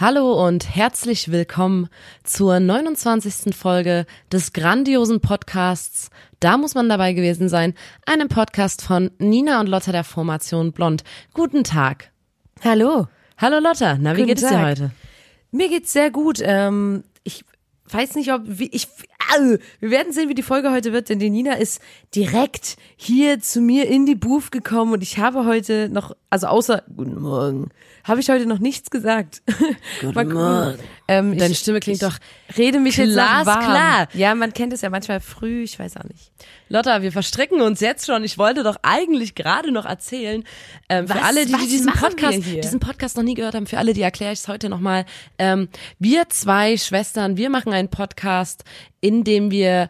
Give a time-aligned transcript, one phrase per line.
[0.00, 1.90] Hallo und herzlich willkommen
[2.24, 3.54] zur 29.
[3.54, 6.08] Folge des grandiosen Podcasts
[6.40, 7.74] Da muss man dabei gewesen sein,
[8.06, 11.04] einem Podcast von Nina und Lotta der Formation Blond.
[11.34, 12.12] Guten Tag.
[12.64, 13.08] Hallo.
[13.36, 14.90] Hallo Lotta, na wie Guten geht es dir heute?
[15.50, 16.40] Mir geht's sehr gut.
[16.42, 17.44] Ähm, ich
[17.90, 18.88] weiß nicht, ob wie ich.
[19.32, 21.80] Au, wir werden sehen, wie die Folge heute wird, denn die Nina ist
[22.14, 26.82] direkt hier zu mir in die Booth gekommen und ich habe heute noch, also außer
[26.96, 27.70] Guten Morgen,
[28.04, 29.42] habe ich heute noch nichts gesagt.
[30.00, 30.78] Guten Morgen.
[31.06, 32.16] Ähm, Deine ich, Stimme klingt doch
[32.56, 34.08] rede mich glasklar.
[34.14, 36.30] Ja, man kennt es ja manchmal früh, ich weiß auch nicht.
[36.68, 38.22] Lotta, wir verstricken uns jetzt schon.
[38.22, 40.44] Ich wollte doch eigentlich gerade noch erzählen,
[40.88, 43.78] ähm, für Was- alle, die, die diesen Podcast, diesen Podcast noch nie gehört haben, für
[43.78, 45.04] alle, die erkläre ich es heute nochmal.
[45.38, 48.62] Ähm, wir zwei Schwestern, wir machen einen Podcast,
[49.02, 49.88] in dem wir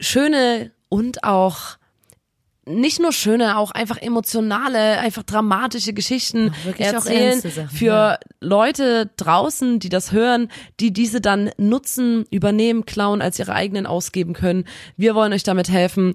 [0.00, 1.78] schöne und auch
[2.66, 8.18] nicht nur schöne, auch einfach emotionale, einfach dramatische Geschichten auch erzählen Sachen, für ja.
[8.40, 14.34] Leute draußen, die das hören, die diese dann nutzen, übernehmen, klauen, als ihre eigenen ausgeben
[14.34, 14.64] können.
[14.96, 16.14] Wir wollen euch damit helfen,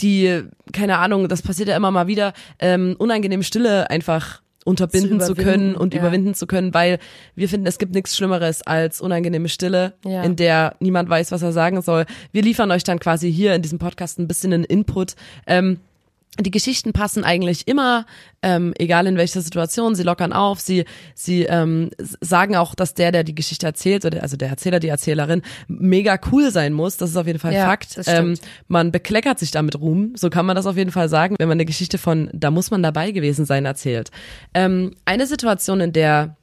[0.00, 5.28] die, keine Ahnung, das passiert ja immer mal wieder, ähm, unangenehme Stille einfach unterbinden Zu
[5.28, 6.00] zu, können und ja.
[6.00, 6.98] überwinden zu können, weil
[7.34, 10.22] wir finden, es gibt nichts Schlimmeres als unangenehme Stille, Ja.
[10.22, 12.04] in der niemand weiß, was er sagen soll.
[12.32, 15.14] Wir liefern euch dann quasi hier in diesem Podcast ein bisschen einen Input.
[15.46, 15.78] Ähm,
[16.38, 18.06] die Geschichten passen eigentlich immer,
[18.42, 20.84] ähm, egal in welcher Situation, sie lockern auf, sie,
[21.14, 24.88] sie ähm, sagen auch, dass der, der die Geschichte erzählt, oder also der Erzähler, die
[24.88, 26.96] Erzählerin, mega cool sein muss.
[26.96, 27.98] Das ist auf jeden Fall Ja, Fakt.
[28.06, 28.34] Ähm,
[28.68, 31.56] man bekleckert sich damit Ruhm, so kann man das auf jeden Fall sagen, wenn man
[31.56, 34.10] eine Geschichte von Da muss man dabei gewesen sein erzählt.
[34.54, 36.36] Ähm, eine Situation, in der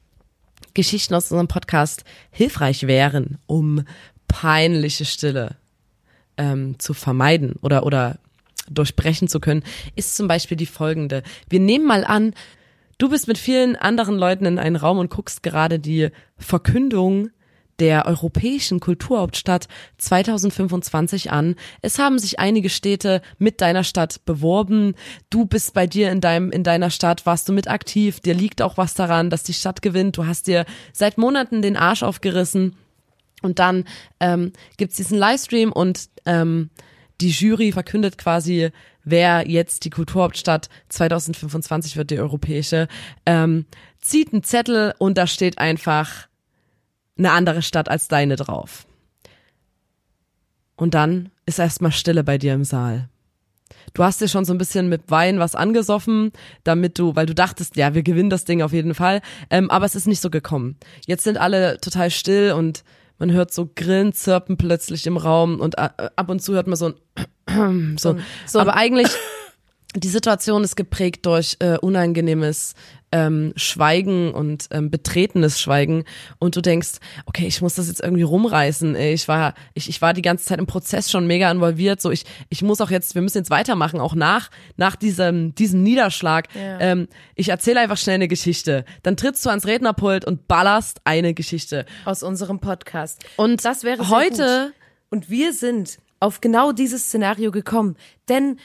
[0.73, 3.83] Geschichten aus unserem Podcast hilfreich wären, um
[4.27, 5.55] peinliche Stille
[6.37, 8.17] ähm, zu vermeiden oder, oder
[8.69, 9.63] durchbrechen zu können,
[9.95, 11.23] ist zum Beispiel die folgende.
[11.49, 12.33] Wir nehmen mal an,
[12.97, 17.29] du bist mit vielen anderen Leuten in einen Raum und guckst gerade die Verkündung
[17.79, 21.55] der europäischen Kulturhauptstadt 2025 an.
[21.81, 24.93] Es haben sich einige Städte mit deiner Stadt beworben.
[25.29, 28.19] Du bist bei dir in deinem in deiner Stadt, warst du mit aktiv.
[28.19, 30.17] Dir liegt auch was daran, dass die Stadt gewinnt.
[30.17, 32.75] Du hast dir seit Monaten den Arsch aufgerissen.
[33.41, 33.83] Und dann
[34.21, 36.69] ähm, gibt's diesen Livestream und ähm,
[37.23, 38.69] die Jury verkündet quasi,
[39.03, 42.87] wer jetzt die Kulturhauptstadt 2025 wird, die europäische,
[43.25, 43.65] ähm,
[44.01, 46.27] zieht einen Zettel und da steht einfach
[47.17, 48.85] eine andere Stadt als deine drauf.
[50.75, 53.07] Und dann ist erstmal Stille bei dir im Saal.
[53.93, 56.31] Du hast dir schon so ein bisschen mit Wein was angesoffen,
[56.63, 59.85] damit du, weil du dachtest, ja, wir gewinnen das Ding auf jeden Fall, ähm, aber
[59.85, 60.77] es ist nicht so gekommen.
[61.05, 62.83] Jetzt sind alle total still und
[63.17, 66.75] man hört so Grillen zirpen plötzlich im Raum und äh, ab und zu hört man
[66.75, 66.93] so
[67.47, 69.09] ein so, so aber eigentlich
[69.95, 72.73] die Situation ist geprägt durch äh, unangenehmes
[73.13, 76.03] ähm, Schweigen und ähm, betretenes Schweigen
[76.39, 76.93] und du denkst,
[77.27, 78.95] okay, ich muss das jetzt irgendwie rumreißen.
[78.95, 82.01] Ich war, ich, ich war die ganze Zeit im Prozess schon mega involviert.
[82.01, 85.83] So, ich, ich muss auch jetzt, wir müssen jetzt weitermachen, auch nach, nach diesem, diesem
[85.83, 86.47] Niederschlag.
[86.55, 86.79] Ja.
[86.79, 88.83] Ähm, ich erzähle einfach schnell eine Geschichte.
[89.03, 91.85] Dann trittst du ans Rednerpult und ballerst eine Geschichte.
[92.05, 93.23] Aus unserem Podcast.
[93.37, 94.83] Und Das wäre heute gut.
[95.11, 97.95] Und wir sind auf genau dieses Szenario gekommen.
[98.27, 98.57] Denn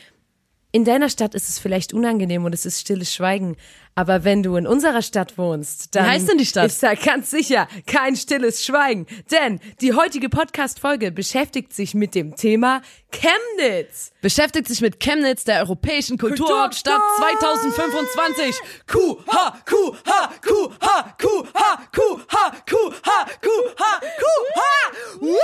[0.71, 3.57] in deiner Stadt ist es vielleicht unangenehm und es ist stilles Schweigen.
[3.95, 6.67] Aber wenn du in unserer Stadt wohnst, dann heißt denn die Stadt?
[6.67, 9.07] ist da ganz sicher kein stilles Schweigen.
[9.33, 14.13] Denn die heutige Podcast-Folge beschäftigt sich mit dem Thema Chemnitz.
[14.21, 18.57] beschäftigt sich mit Chemnitz, der europäischen Kulturhauptstadt Kulturhauptstadt 2025.
[18.87, 25.21] QH, QH, QH, QH, QH, QH, QH, QH.
[25.21, 25.37] Woo!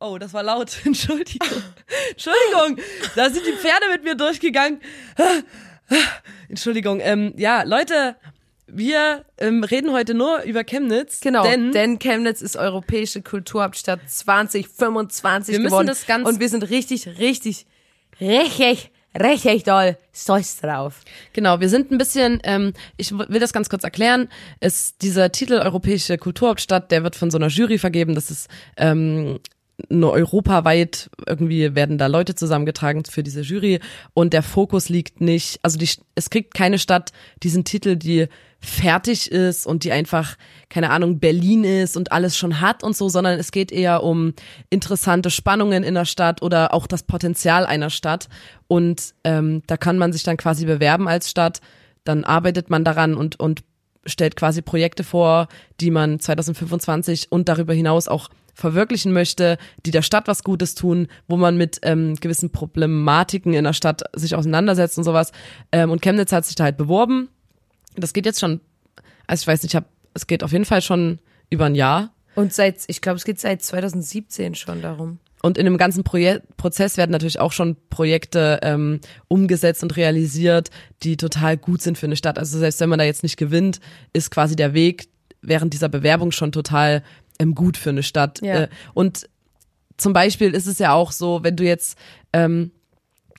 [0.00, 0.76] Oh, das war laut.
[0.84, 1.62] Entschuldigung.
[2.10, 2.84] Entschuldigung.
[3.16, 4.80] Da sind die Pferde mit mir durchgegangen.
[6.48, 7.00] Entschuldigung.
[7.00, 8.16] Ähm, ja, Leute,
[8.68, 11.20] wir ähm, reden heute nur über Chemnitz.
[11.20, 15.86] Genau, Denn, denn, Chemnitz ist europäische Kulturhauptstadt 2025 Wir müssen geworden.
[15.86, 17.66] das ganz- und wir sind richtig, richtig,
[18.20, 21.00] richtig, richtig doll stolz drauf.
[21.32, 24.28] Genau, wir sind ein bisschen, ähm, ich will das ganz kurz erklären,
[24.60, 29.40] ist dieser Titel Europäische Kulturhauptstadt, der wird von so einer Jury vergeben, das ist ähm,
[29.88, 33.80] nur europaweit, irgendwie werden da Leute zusammengetragen für diese Jury
[34.12, 38.26] und der Fokus liegt nicht, also die, es kriegt keine Stadt diesen Titel, die
[38.60, 40.36] fertig ist und die einfach,
[40.68, 44.34] keine Ahnung, Berlin ist und alles schon hat und so, sondern es geht eher um
[44.68, 48.28] interessante Spannungen in der Stadt oder auch das Potenzial einer Stadt.
[48.66, 51.60] Und ähm, da kann man sich dann quasi bewerben als Stadt,
[52.02, 53.62] dann arbeitet man daran und, und
[54.06, 55.46] stellt quasi Projekte vor,
[55.80, 58.28] die man 2025 und darüber hinaus auch
[58.58, 59.56] verwirklichen möchte,
[59.86, 64.02] die der Stadt was Gutes tun, wo man mit ähm, gewissen Problematiken in der Stadt
[64.14, 65.30] sich auseinandersetzt und sowas.
[65.70, 67.28] Ähm, und Chemnitz hat sich da halt beworben.
[67.94, 68.60] Das geht jetzt schon,
[69.28, 71.20] also ich weiß nicht, ich hab, es geht auf jeden Fall schon
[71.50, 72.12] über ein Jahr.
[72.34, 75.20] Und seit, ich glaube, es geht seit 2017 schon darum.
[75.40, 80.70] Und in dem ganzen Projek Prozess werden natürlich auch schon Projekte ähm, umgesetzt und realisiert,
[81.04, 82.40] die total gut sind für eine Stadt.
[82.40, 83.78] Also selbst wenn man da jetzt nicht gewinnt,
[84.12, 85.08] ist quasi der Weg
[85.42, 87.04] während dieser Bewerbung schon total
[87.38, 88.40] ähm, gut für eine Stadt.
[88.42, 88.62] Ja.
[88.62, 89.28] Äh, und
[89.96, 91.98] zum Beispiel ist es ja auch so, wenn du jetzt
[92.32, 92.70] ähm,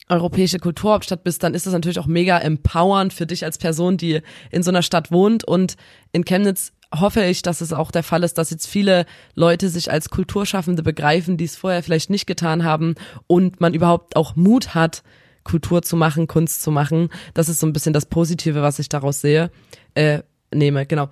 [0.10, 4.22] europäische Kulturhauptstadt bist, dann ist das natürlich auch mega empowernd für dich als Person, die
[4.52, 5.44] in so einer Stadt wohnt.
[5.44, 5.76] Und
[6.12, 9.06] in Chemnitz hoffe ich, dass es auch der Fall ist, dass jetzt viele
[9.36, 12.96] Leute sich als Kulturschaffende begreifen, die es vorher vielleicht nicht getan haben
[13.28, 15.04] und man überhaupt auch Mut hat,
[15.44, 17.10] Kultur zu machen, Kunst zu machen.
[17.36, 19.52] Das ist so ein bisschen das Positive, was ich daraus sehe,
[19.94, 20.20] äh,
[20.54, 21.10] nehme, genau.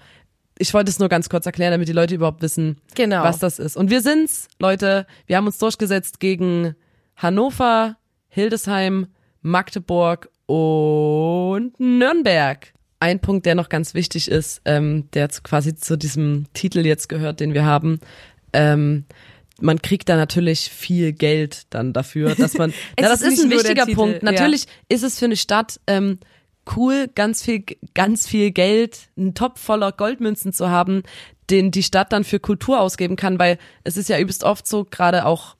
[0.59, 3.23] Ich wollte es nur ganz kurz erklären, damit die Leute überhaupt wissen, Genau.
[3.23, 3.77] was das ist.
[3.77, 5.05] Und wir sind's, Leute.
[5.25, 6.75] Wir haben uns durchgesetzt gegen
[7.15, 7.97] Hannover,
[8.29, 9.07] Hildesheim,
[9.41, 12.73] Magdeburg und Nürnberg.
[12.99, 17.39] Ein Punkt, der noch ganz wichtig ist, ähm, der quasi zu diesem Titel jetzt gehört,
[17.39, 17.99] den wir haben.
[18.53, 19.05] Ähm,
[19.61, 22.71] man kriegt da natürlich viel Geld dann dafür, dass man.
[22.95, 24.23] Es ja, das ist ist ein wichtiger Punkt.
[24.23, 24.31] ja.
[24.31, 26.19] Natürlich ist es für eine Stadt ähm,
[26.75, 31.03] cool, ganz viel, ganz viel Geld, einen Topf voller Goldmünzen zu haben,
[31.49, 34.85] den die Stadt dann für Kultur ausgeben kann, weil es ist ja übelst oft so,
[34.85, 35.55] gerade auch,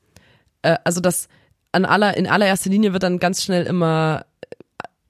[0.62, 1.28] äh, also das
[1.72, 4.26] an aller, in allererster Linie wird dann ganz schnell immer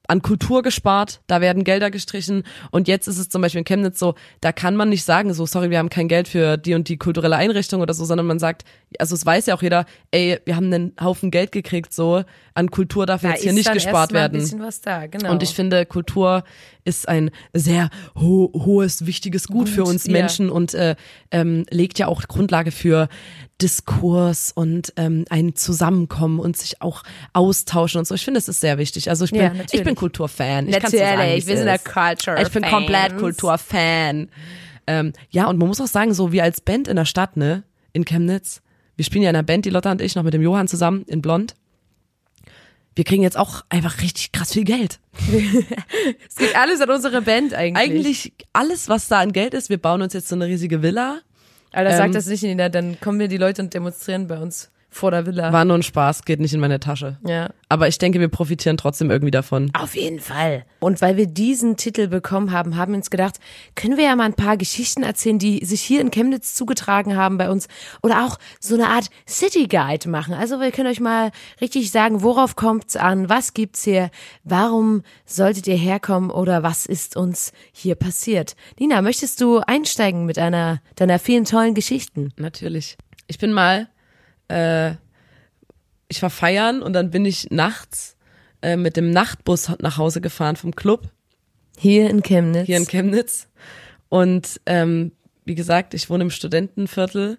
[0.08, 4.00] an Kultur gespart, da werden Gelder gestrichen und jetzt ist es zum Beispiel in Chemnitz
[4.00, 6.90] so, da kann man nicht sagen, so sorry, wir haben kein Geld für die und
[6.90, 8.64] die kulturelle Einrichtung oder so, sondern man sagt,
[9.00, 12.24] also es weiß ja auch jeder, ey, wir haben einen Haufen Geld gekriegt, so
[12.54, 14.38] an Kultur darf Da jetzt hier nicht gespart werden.
[14.38, 15.32] Ein bisschen was da, genau.
[15.32, 16.44] Und ich finde, Kultur
[16.88, 20.08] ist ein sehr ho hohes, wichtiges Gut, für uns.
[20.08, 20.96] Menschen und äh,
[21.32, 23.10] ähm, legt ja auch Grundlage für
[23.62, 27.04] Diskurs und ähm, ein Zusammenkommen und sich auch
[27.34, 28.16] austauschen und so.
[28.16, 29.10] Ich finde, das ist sehr wichtig.
[29.10, 30.68] Also ich bin, Ja, ich bin Kulturfan.
[30.68, 31.64] Ich sagen, Natürlich, sind ist.
[31.66, 32.74] der Culture Ich bin Fans.
[32.74, 34.30] komplett Kulturfan.
[34.88, 37.64] Ähm, ja, und man muss auch sagen, so wie als Band in der Stadt, ne,
[37.94, 38.62] in Chemnitz.
[38.96, 41.04] Wir spielen ja in einer Band, die Lotta und ich, noch mit dem Johann zusammen
[41.08, 41.56] in Blond.
[42.98, 45.00] Wir kriegen jetzt auch einfach richtig krass viel Geld.
[46.28, 47.78] es geht alles an unsere Band eigentlich.
[47.78, 51.20] Eigentlich alles, was da an Geld ist, wir bauen uns jetzt so eine riesige Villa.
[51.72, 55.12] Sag ähm, das nicht, Nina, dann kommen wir die Leute und demonstrieren bei uns vor
[55.12, 55.54] der Villa.
[55.54, 57.18] War nur ein Spaß, geht nicht in meine Tasche.
[57.26, 57.50] ja.
[57.70, 59.72] Aber ich denke, wir profitieren trotzdem irgendwie davon.
[59.78, 60.64] Auf jeden Fall.
[60.80, 63.42] Und weil wir diesen Titel bekommen haben, haben wir uns gedacht,
[63.76, 67.38] können wir ja mal ein paar Geschichten erzählen, die sich hier in Chemnitz zugetragen haben
[67.38, 67.68] bei uns.
[68.02, 70.34] Oder auch so eine Art City Guide machen.
[70.34, 73.28] Also wir können euch mal richtig sagen, worauf kommt's an?
[73.28, 74.12] Was gibt's hier?
[74.46, 76.32] Warum solltet ihr herkommen?
[76.32, 78.56] Oder was ist uns hier passiert?
[78.80, 82.32] Nina, möchtest du einsteigen mit einer deiner vielen tollen Geschichten?
[82.38, 82.98] Natürlich.
[83.28, 83.90] Ich bin mal,
[84.50, 84.92] äh,
[86.10, 88.16] ich war feiern und dann bin ich nachts
[88.62, 91.10] äh, mit dem Nachtbus nach Hause gefahren vom Club
[91.78, 92.66] Hier in Chemnitz.
[92.66, 93.48] hier in Chemnitz.
[94.10, 95.12] Und ähm,
[95.46, 97.38] wie gesagt, ich wohne im Studentenviertel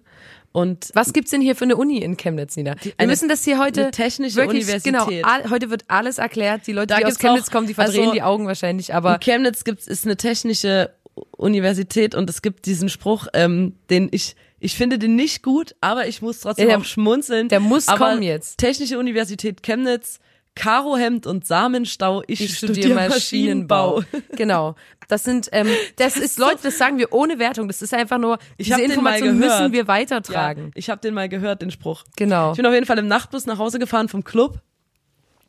[0.51, 2.75] und Was gibt's denn hier für eine Uni in Chemnitz, Nina?
[2.81, 4.93] Wir eine- müssen das hier heute eine technische wirklich, Universität.
[4.93, 6.65] Genau, all, heute wird alles erklärt.
[6.65, 8.89] Die Leute, Da die aus Chemnitz auch- kommen, die verdrehen also- die Augen wahrscheinlich.
[8.89, 10.91] in Aber Chemnitz gibt's ist eine technische
[11.37, 16.07] Universität und es gibt diesen Spruch, ähm, den ich ich finde den nicht gut, aber
[16.07, 17.47] ich muss trotzdem Ja, der- auch schmunzeln.
[17.49, 18.57] der muss aber kommen jetzt.
[18.57, 20.19] Technische Universität Chemnitz,
[20.55, 22.21] Karohemd und Samenstau.
[22.27, 23.95] Ich, ich studiere studiere Maschinenbau.
[24.01, 24.27] Maschinenbau.
[24.35, 24.75] genau.
[25.07, 27.67] Das sind, ähm, das, ist, so- Leute, das sagen wir ohne Wertung.
[27.67, 30.71] Das ist einfach nur, Ich diese hab den mal Information müssen wir Ja, weitertragen.
[30.75, 32.03] ich habe den mal gehört, den Spruch.
[32.17, 32.51] Genau.
[32.51, 34.59] Ich bin auf jeden Fall im Nachtbus nach Hause gefahren vom Club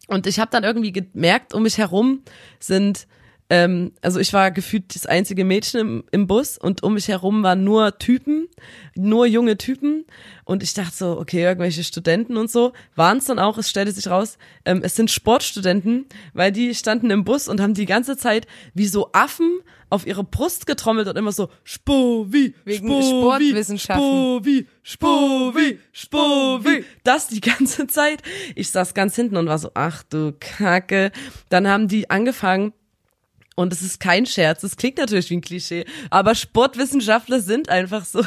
[0.07, 2.23] und ich habe dann irgendwie gemerkt, um mich herum
[2.59, 3.07] sind,
[3.51, 7.43] ähm, also ich war gefühlt das einzige Mädchen im, im Bus und um mich herum
[7.43, 8.47] waren nur Typen,
[8.95, 10.05] nur junge Typen
[10.45, 13.91] und ich dachte so, okay, irgendwelche Studenten und so, waren es dann auch, es stellte
[13.91, 18.17] sich raus, ähm, es sind Sportstudenten, weil die standen im Bus und haben die ganze
[18.17, 24.05] Zeit wie so Affen auf ihre Brust getrommelt und immer so Spovi, Wegen Spovi, Sportwissenschaften.
[24.05, 26.85] Spovi, Spovi, Spovi.
[27.03, 28.23] Das die ganze Zeit.
[28.55, 31.11] Ich saß ganz hinten und war so, ach du Kacke.
[31.49, 32.73] Dann haben die angefangen,
[33.57, 38.05] Und es ist kein Scherz, es klingt natürlich wie ein Klischee, aber Sportwissenschaftler sind einfach
[38.05, 38.25] so.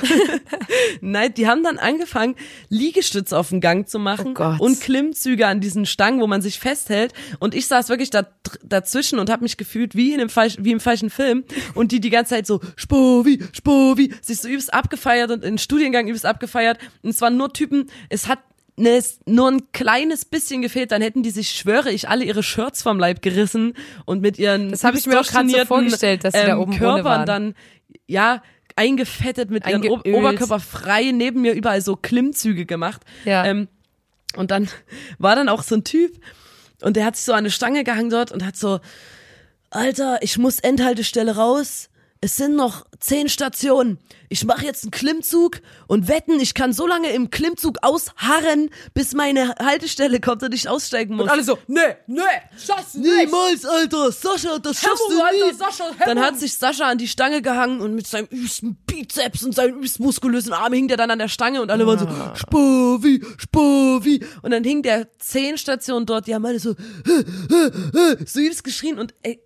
[1.02, 2.36] Nein, die haben dann angefangen,
[2.70, 6.60] Liegestütze auf den Gang zu machen Oh und Klimmzüge an diesen Stangen, wo man sich
[6.60, 7.14] festhält.
[7.40, 8.28] Und ich saß wirklich da,
[8.64, 11.46] dazwischen und habe mich gefühlt wie in einem falsch, wie im falschen Film.
[11.74, 15.58] Und die die ganze Zeit so Spovi, Spovi, sich so übelst abgefeiert und in den
[15.58, 16.78] Studiengang übelst abgefeiert.
[17.02, 18.40] Und es waren nur Typen, es hat
[18.76, 22.82] ne, nur ein kleines bisschen gefehlt, dann hätten die sich, schwöre ich, alle ihre Shirts
[22.82, 23.74] vom Leib gerissen
[24.06, 26.78] und mit ihren Das hab ich mir auch grad so vorgestellt, dass sie da oben
[26.78, 27.56] Körpern dann
[28.08, 28.42] ja
[28.76, 30.16] eingefettet mit ihren o Eingeölt.
[30.16, 33.02] Oberkörper frei neben mir überall so Klimmzüge gemacht.
[33.26, 33.46] Ja.
[33.46, 33.68] Ähm,
[34.36, 34.68] und dann
[35.20, 36.12] war dann auch so ein Typ
[36.82, 38.80] und der hat sich so an eine Stange gehangen dort und hat so,
[39.70, 41.90] Alter, ich muss Endhaltestelle raus.
[42.24, 43.98] Es sind noch zehn Stationen.
[44.30, 49.14] Ich mache jetzt einen Klimmzug und wetten, ich kann so lange im Klimmzug ausharren, bis
[49.14, 51.24] meine Haltestelle kommt und ich aussteigen muss.
[51.26, 52.22] Und alle so, nee, nee,
[52.58, 53.26] schaffst du nicht.
[53.26, 55.54] Niemals, Alter, Sascha, das schaffst Hemmung, du Alter, nie.
[55.54, 59.54] Sascha, Dann hat sich Sascha an die Stange gehangen und mit seinem übsten Bizeps und
[59.54, 62.34] seinen übst muskulösen Arm hing der dann an der Stange und alle waren so, Ah.
[62.38, 64.26] Spovi, Spovi.
[64.44, 66.74] Und dann hing der zehn Stationen dort, die haben alle so,
[68.26, 69.42] so übelst geschrien und ey,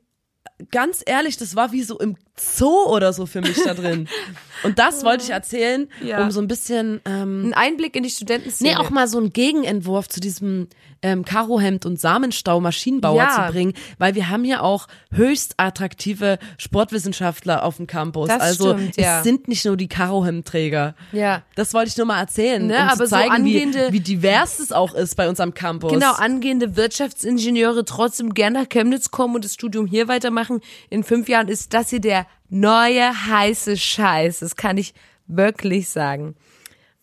[0.71, 4.07] ganz ehrlich, das war wie so im Zoo oder so für mich da drin.
[4.63, 6.23] Und das wollte ich erzählen, Ja.
[6.23, 8.71] um so ein bisschen, ähm, Ein Einblick in die Studentenszene.
[8.71, 10.67] Nee, auch mal so einen Gegenentwurf zu diesem
[11.01, 13.45] ähm, Karohemd und Samenstau Maschinenbauer Ja.
[13.47, 18.29] zu bringen, weil wir haben hier auch höchst attraktive Sportwissenschaftler auf dem Campus.
[18.29, 19.17] Das also stimmt, ja.
[19.19, 20.95] es sind nicht nur die Karohemdträger.
[21.11, 21.43] Ja.
[21.55, 23.99] Das wollte ich nur mal erzählen, Ne, um aber zu so zeigen, angehende- wie, wie
[23.99, 25.91] divers es auch ist bei uns am Campus.
[25.91, 30.61] Genau, angehende Wirtschaftsingenieure trotzdem gerne nach Chemnitz kommen und das Studium hier weitermachen.
[30.89, 34.39] In fünf Jahren ist das hier der neue heiße Scheiß.
[34.39, 34.93] Das kann ich
[35.27, 36.35] wirklich sagen.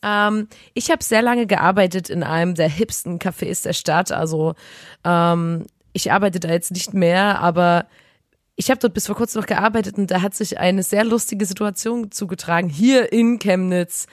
[0.05, 4.13] Ähm, ich habe sehr lange gearbeitet in einem der hipsten Cafés der Stadt.
[4.13, 4.55] Also
[5.05, 7.87] ähm, ich arbeite da jetzt nicht mehr, aber
[8.57, 11.47] ich habe dort bis vor kurzem noch gearbeitet und da hat sich eine sehr lustige
[11.47, 14.07] Situation zugetragen hier in Chemnitz.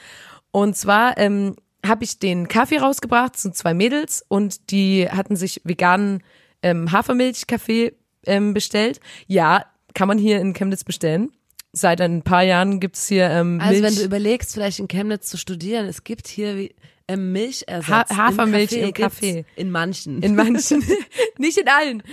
[0.52, 1.56] Und zwar ähm,
[1.86, 6.24] habe ich den Kaffee rausgebracht zu zwei Mädels und die hatten sich veganen
[6.64, 7.94] ähm, Hafermilchkaffee
[8.26, 9.00] ähm, bestellt.
[9.28, 11.32] Ja, kann man hier in Chemnitz bestellen.
[11.74, 13.84] Seit ein paar Jahren gibt's hier ähm, also Milch.
[13.84, 16.76] wenn du überlegst, vielleicht in Chemnitz zu studieren, es gibt hier wie,
[17.08, 18.10] ähm, Milchersatz.
[18.10, 19.46] Ha- Hafermilch im im Kaffee.
[19.56, 20.22] In manchen.
[20.22, 20.84] In manchen,
[21.38, 22.04] nicht in allen.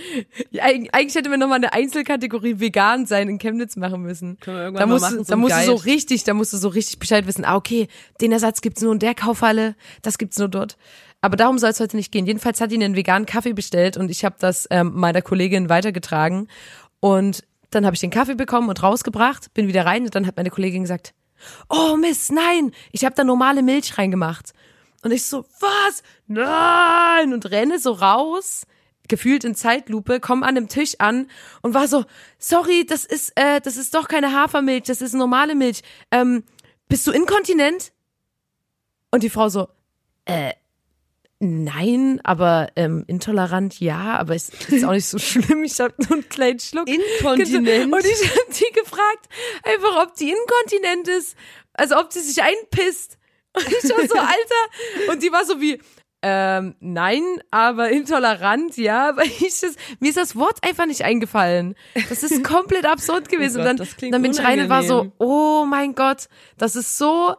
[0.53, 4.37] Eig- Eigentlich hätte man nochmal eine Einzelkategorie vegan sein in Chemnitz machen müssen.
[4.39, 6.33] Können wir irgendwann da mal musst, machen, du- so da musst du so richtig, da
[6.33, 7.43] musst du so richtig Bescheid wissen.
[7.43, 7.87] Ah, okay,
[8.21, 10.77] den Ersatz gibt's nur in der Kaufhalle, das gibt's nur dort.
[11.21, 12.25] Aber darum soll es heute nicht gehen.
[12.25, 16.47] Jedenfalls hat ihn einen veganen Kaffee bestellt und ich habe das ähm, meiner Kollegin weitergetragen.
[17.01, 20.37] Und dann habe ich den Kaffee bekommen und rausgebracht, bin wieder rein und dann hat
[20.37, 21.13] meine Kollegin gesagt,
[21.69, 24.53] oh Mist, nein, ich habe da normale Milch reingemacht.
[25.01, 26.03] Und ich so, was?
[26.27, 27.33] Nein!
[27.33, 28.65] Und renne so raus,
[29.07, 31.27] gefühlt in Zeitlupe, komm an dem Tisch an
[31.61, 32.05] und war so,
[32.37, 35.81] sorry, das ist, äh, das ist doch keine Hafermilch, das ist normale Milch.
[36.11, 36.43] Ähm,
[36.89, 37.93] bist du inkontinent?
[39.11, 39.69] Und die Frau so,
[40.25, 40.53] äh,
[41.39, 45.63] nein, aber ähm, intolerant ja, aber es ist auch nicht so schlimm.
[45.63, 46.87] Ich habe nur einen kleinen Schluck.
[46.87, 47.93] Inkontinent?
[47.93, 49.29] Und ich habe die gefragt,
[49.63, 51.35] einfach ob die inkontinent ist,
[51.73, 53.17] also ob sie sich einpisst.
[53.53, 55.11] Und ich war so, Alter.
[55.11, 55.81] Und die war so wie,
[56.21, 61.75] ähm, nein, aber intolerant, ja, weil ich das, mir ist das Wort einfach nicht eingefallen.
[62.09, 63.61] Das ist komplett absurd gewesen.
[63.61, 66.27] Oh Gott, und dann, klingt dann bin ich rein und war so, oh mein Gott,
[66.57, 67.35] das ist so,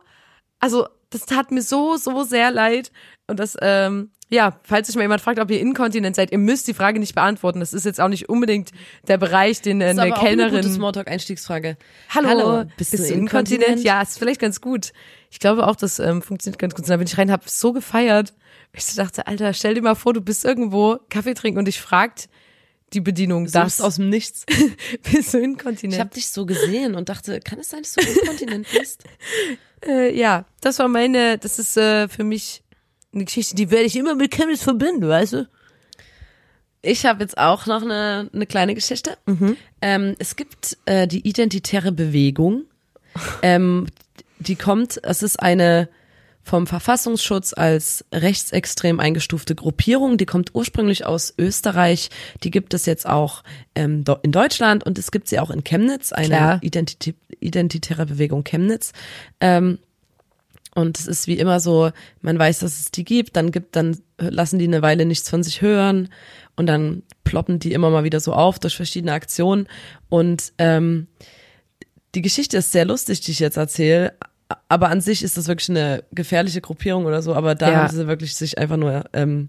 [0.58, 2.90] also das tat mir so, so sehr leid.
[3.30, 6.68] Und das, ähm, ja, falls sich mal jemand fragt, ob ihr inkontinent seid, ihr müsst
[6.68, 7.60] die Frage nicht beantworten.
[7.60, 8.70] Das ist jetzt auch nicht unbedingt
[9.08, 10.62] der Bereich, den äh, Das ist eine Kellnerin.
[10.62, 11.76] gute Smalltalk-Einstiegsfrage.
[12.10, 13.82] Hallo, bist, du inkontinent?
[13.82, 14.92] Ja, ist vielleicht ganz gut.
[15.30, 16.84] Ich glaube auch, das ähm, funktioniert ganz gut.
[16.84, 18.32] Und da bin ich rein, hab so gefeiert.
[18.72, 21.80] Ich so dachte, Alter, stell dir mal vor, du bist irgendwo Kaffee trinken und dich
[21.80, 22.28] fragt
[22.92, 23.80] die Bedienung Das das.
[23.80, 24.46] aus dem Nichts.
[25.12, 26.00] bist du Ich inkontinent?
[26.00, 29.04] habe dich so gesehen und dachte, kann es sein, dass du inkontinent bist?
[29.82, 32.62] Äh, ja, das war meine, das ist äh, für mich
[33.12, 35.48] eine Geschichte, die werde ich immer mit Chemnitz verbinden, weißt du?
[36.82, 39.18] Ich habe jetzt auch noch eine, eine kleine Geschichte.
[39.82, 42.64] Ähm, es gibt äh, die identitäre Bewegung.
[43.42, 43.88] Ähm,
[44.38, 45.88] die kommt, es ist eine
[46.42, 50.16] vom Verfassungsschutz als rechtsextrem eingestufte Gruppierung.
[50.16, 52.10] Die kommt ursprünglich aus Österreich.
[52.42, 53.42] Die gibt es jetzt auch
[53.74, 56.60] ähm, in Deutschland und es gibt sie auch in Chemnitz, eine.
[56.62, 58.92] Identitä identitäre Bewegung Chemnitz.
[59.40, 59.78] Ähm,
[60.74, 63.98] und es ist wie immer so, man weiß, dass es die gibt, dann gibt, dann
[64.18, 66.08] lassen die eine Weile nichts von sich hören
[66.56, 69.66] und dann ploppen die immer mal wieder so auf durch verschiedene Aktionen.
[70.08, 71.06] Und ähm,
[72.14, 74.14] die Geschichte ist sehr lustig, die ich jetzt erzähle,
[74.68, 77.76] aber an sich ist das wirklich eine gefährliche Gruppierung oder so, aber da Ja.
[77.84, 79.48] haben sie wirklich sich einfach nur, ähm,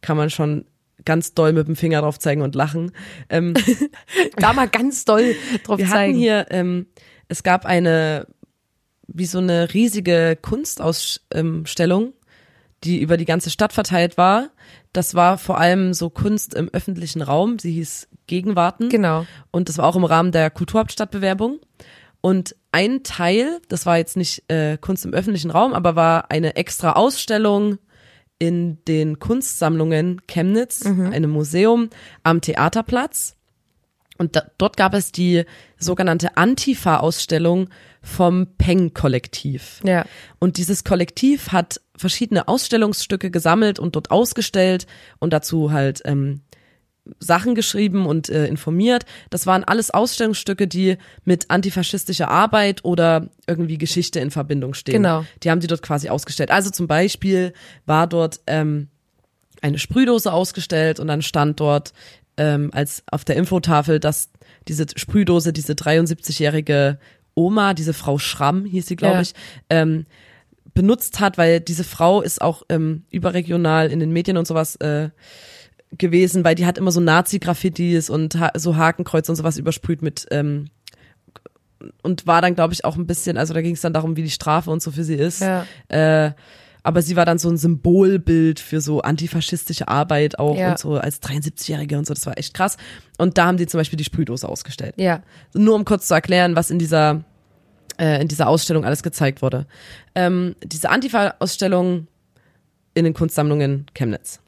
[0.00, 0.64] kann man schon
[1.04, 2.92] ganz doll mit dem Finger drauf zeigen und lachen.
[3.28, 3.54] Ähm,
[4.36, 5.34] Da mal ganz doll
[5.64, 6.12] drauf wir zeigen.
[6.14, 6.86] hatten hier, ähm,
[7.28, 8.26] es gab eine,
[9.06, 12.12] wie so eine riesige Kunstausstellung,
[12.84, 14.50] die über die ganze Stadt verteilt war.
[14.92, 17.58] Das war vor allem so Kunst im öffentlichen Raum.
[17.58, 18.88] Sie hieß Gegenwarten.
[18.88, 19.26] Genau.
[19.50, 21.60] Und das war auch im Rahmen der Kulturhauptstadtbewerbung.
[22.20, 26.56] Und ein Teil, das war jetzt nicht äh, Kunst im öffentlichen Raum, aber war eine
[26.56, 27.78] extra Ausstellung
[28.38, 31.90] in den Kunstsammlungen Chemnitz, einem Museum
[32.22, 33.36] am Theaterplatz.
[34.18, 35.44] Und da, dort gab es die
[35.78, 37.68] sogenannte Antifa-Ausstellung
[38.04, 39.80] vom Peng-Kollektiv.
[39.84, 40.04] Ja.
[40.38, 44.86] Und dieses Kollektiv hat verschiedene Ausstellungsstücke gesammelt und dort ausgestellt
[45.18, 46.42] und dazu halt ähm,
[47.18, 49.04] Sachen geschrieben und äh, informiert.
[49.30, 55.02] Das waren alles Ausstellungsstücke, die mit antifaschistischer Arbeit oder irgendwie Geschichte in Verbindung stehen.
[55.02, 55.24] Genau.
[55.42, 56.50] Die haben die dort quasi ausgestellt.
[56.50, 57.52] Also zum Beispiel
[57.84, 58.88] war dort ähm,
[59.60, 61.92] eine Sprühdose ausgestellt und dann stand dort
[62.36, 64.30] ähm, als auf der Infotafel, dass
[64.66, 66.98] diese Sprühdose diese 73-jährige
[67.34, 69.20] Oma, diese Frau Schramm hieß sie, glaube Ja.
[69.22, 69.32] ich,
[69.70, 70.06] ähm,
[70.74, 75.10] benutzt hat, weil diese Frau ist auch ähm, überregional in den Medien und sowas äh,
[75.96, 80.26] gewesen, weil die hat immer so Nazi-Graffitis und ha so Hakenkreuze und sowas übersprüht mit
[80.32, 80.66] ähm,
[82.02, 84.22] und war dann, glaube ich, auch ein bisschen, also da ging es dann darum, wie
[84.22, 85.40] die Strafe und so für sie ist.
[85.40, 85.66] Ja.
[85.88, 86.32] Äh,
[86.84, 90.70] aber sie war dann so ein Symbolbild für so antifaschistische Arbeit auch Ja.
[90.70, 92.76] und so als 73-Jährige und so, das war echt krass.
[93.18, 94.94] Und da haben die zum Beispiel die Sprühdose ausgestellt.
[94.98, 95.22] Ja.
[95.54, 97.24] Nur um kurz zu erklären, was in dieser,
[97.98, 99.66] äh, in dieser Ausstellung alles gezeigt wurde.
[100.14, 102.06] Ähm, diese Antifa-Ausstellung
[102.92, 104.40] in den Kunstsammlungen Chemnitz.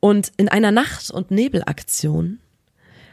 [0.00, 2.40] Und in einer Nacht- und Nebelaktion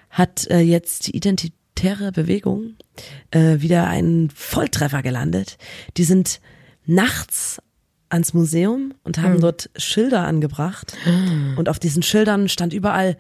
[0.10, 2.76] hat äh, jetzt die identitäre Bewegung
[3.32, 5.58] äh, wieder einen Volltreffer gelandet.
[5.98, 6.40] Die sind
[6.86, 7.62] nachts
[8.10, 10.96] ans Museum und haben dort Schilder angebracht.
[11.58, 13.18] Und auf diesen Schildern stand überall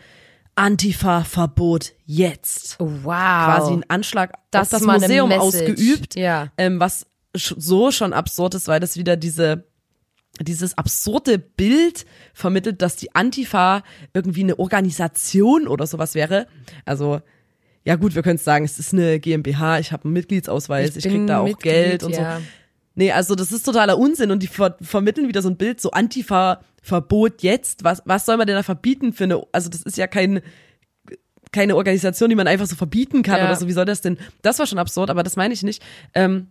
[0.55, 3.03] Antifa-Verbot jetzt Wow.
[3.05, 6.51] quasi einen Anschlag Das auf das Museum ausgeübt, Ja.
[6.57, 9.65] ähm, was so schon absurd ist, weil das wieder diese
[10.39, 13.81] dieses absurde Bild vermittelt, dass die Antifa
[14.13, 16.45] irgendwie eine Organisation oder sowas wäre.
[16.85, 17.21] Also
[17.83, 21.13] ja gut, wir können sagen, es ist eine GmbH, ich habe einen Mitgliedsausweis, ich, krieg
[21.13, 22.37] bin da auch Mitglied, Geld und ja.
[22.37, 22.43] so.
[22.97, 25.91] Nee, also das ist totaler Unsinn und die ver vermitteln wieder so ein Bild, so
[25.91, 27.83] Antifa-Verbot jetzt.
[27.83, 30.41] Was, was soll man denn da verbieten für eine, also das ist ja kein,
[31.51, 33.45] keine Organisation, die man einfach so verbieten kann Ja.
[33.45, 33.67] oder so.
[33.67, 34.17] Wie soll das denn?
[34.41, 35.83] Das war schon absurd, aber das meine ich nicht.
[36.15, 36.47] Ähm,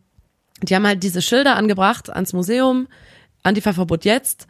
[0.63, 2.87] die haben halt diese Schilder angebracht ans Museum,
[3.43, 4.47] Antifa-Verbot jetzt.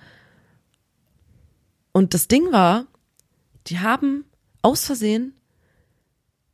[1.93, 2.85] Und das Ding war,
[3.69, 4.27] die haben
[4.61, 5.33] aus Versehen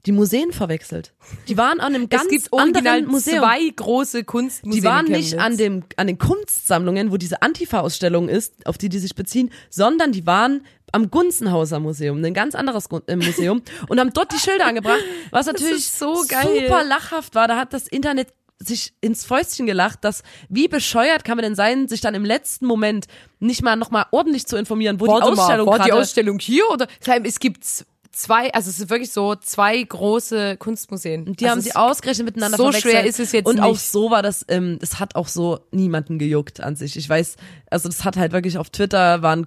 [0.06, 1.12] die Museen verwechselt.
[1.48, 3.38] Die waren an einem ganz es gibt anderen Museum.
[3.38, 4.82] zwei große Kunstmuseen.
[4.82, 8.98] Die waren nicht an dem an den Kunstsammlungen, wo diese Antifa-Ausstellung ist, auf die die
[8.98, 14.12] sich beziehen, sondern die waren am Gunzenhauser Museum, ein ganz anderes äh, Museum und haben
[14.12, 16.62] dort die Schilder angebracht, was natürlich so geil.
[16.62, 17.48] super lachhaft war.
[17.48, 21.88] Da hat das Internet sich ins Fäustchen gelacht, dass wie bescheuert kann man denn sein,
[21.88, 23.06] sich dann im letzten Moment
[23.40, 26.38] nicht mal noch mal ordentlich zu informieren, wo Warte die Ausstellung mal, war die Ausstellung
[26.38, 26.86] hier oder?
[27.24, 27.64] Es gibt
[28.12, 31.25] zwei, also es ist wirklich so zwei große Kunstmuseen.
[31.35, 32.92] Die also haben es- sie ausgerechnet miteinander so verwechselt.
[32.92, 33.81] schwer ist es jetzt Und auch nicht.
[33.90, 36.96] so war das, ähm, es hat auch so niemanden gejuckt an sich.
[36.96, 37.37] Ich weiß,
[37.70, 39.46] also das hat halt wirklich auf Twitter waren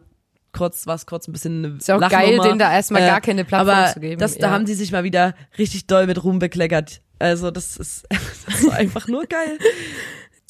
[0.52, 2.24] kurz, was kurz ein bisschen eine Ist auch Lachnummer.
[2.24, 4.54] Äh, geil, denen da erstmal gar keine Plattform aber zu geben, Das, da ja.
[4.54, 7.02] haben die sich mal wieder richtig doll mit Ruhm bekleckert.
[7.20, 8.06] Also das ist,
[8.46, 9.58] das war einfach nur geil.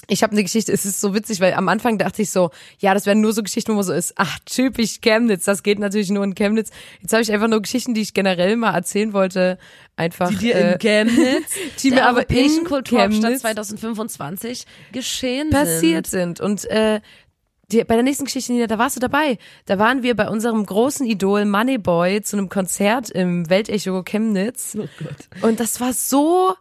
[0.08, 2.94] Ich habe eine Geschichte, es ist so witzig, weil am Anfang dachte ich so, ja,
[2.94, 6.10] das wären nur so Geschichten, wo man so ist, ach, typisch Chemnitz, das geht natürlich
[6.10, 6.70] nur in Chemnitz.
[7.02, 9.58] Jetzt habe ich einfach nur Geschichten, die ich generell mal erzählen wollte,
[9.96, 14.66] einfach Die dir äh, in Chemnitz, die der mir aber europäischen in Kulturhauptstadt Chemnitz 2025
[14.92, 16.38] geschehen passiert sind.
[16.38, 16.42] sind.
[16.42, 17.02] Und äh,
[17.72, 19.38] die, bei der nächsten Geschichte, Nina, da warst du dabei.
[19.66, 24.78] Da waren wir bei unserem großen Idol Moneyboy zu einem Konzert im Weltecho Chemnitz.
[24.80, 25.44] Oh Gott.
[25.44, 26.56] Und das war so.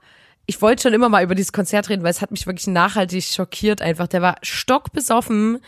[0.46, 3.24] Ich wollte schon immer mal über dieses Konzert reden, weil es hat mich wirklich nachhaltig
[3.24, 4.06] schockiert einfach.
[4.06, 5.60] Der war stockbesoffen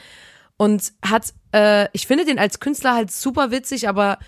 [0.56, 4.18] und hat, äh, ich finde den als Künstler halt super witzig, aber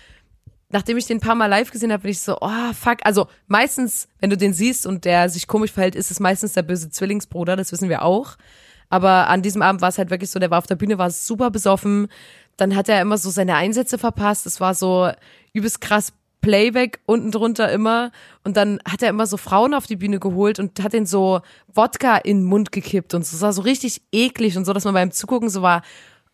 [0.69, 2.97] nachdem ich den ein paar Mal live gesehen habe, bin ich so, oh fuck.
[3.03, 6.63] Also meistens, wenn du den siehst und der sich komisch verhält, ist es meistens der
[6.63, 8.37] böse Zwillingsbruder, das wissen wir auch.
[8.89, 11.11] Aber an diesem Abend war es halt wirklich so, der war auf der Bühne, war
[11.11, 12.07] super besoffen.
[12.57, 14.45] Dann hat er immer so seine Einsätze verpasst.
[14.45, 15.11] Es war so
[15.53, 18.11] übelst krass Playback unten drunter immer.
[18.43, 21.41] Und dann hat er immer so Frauen auf die Bühne geholt und hat den so
[21.73, 23.35] Wodka in den Mund gekippt und so.
[23.35, 25.81] Es war so richtig eklig und so, dass man beim Zugucken so war,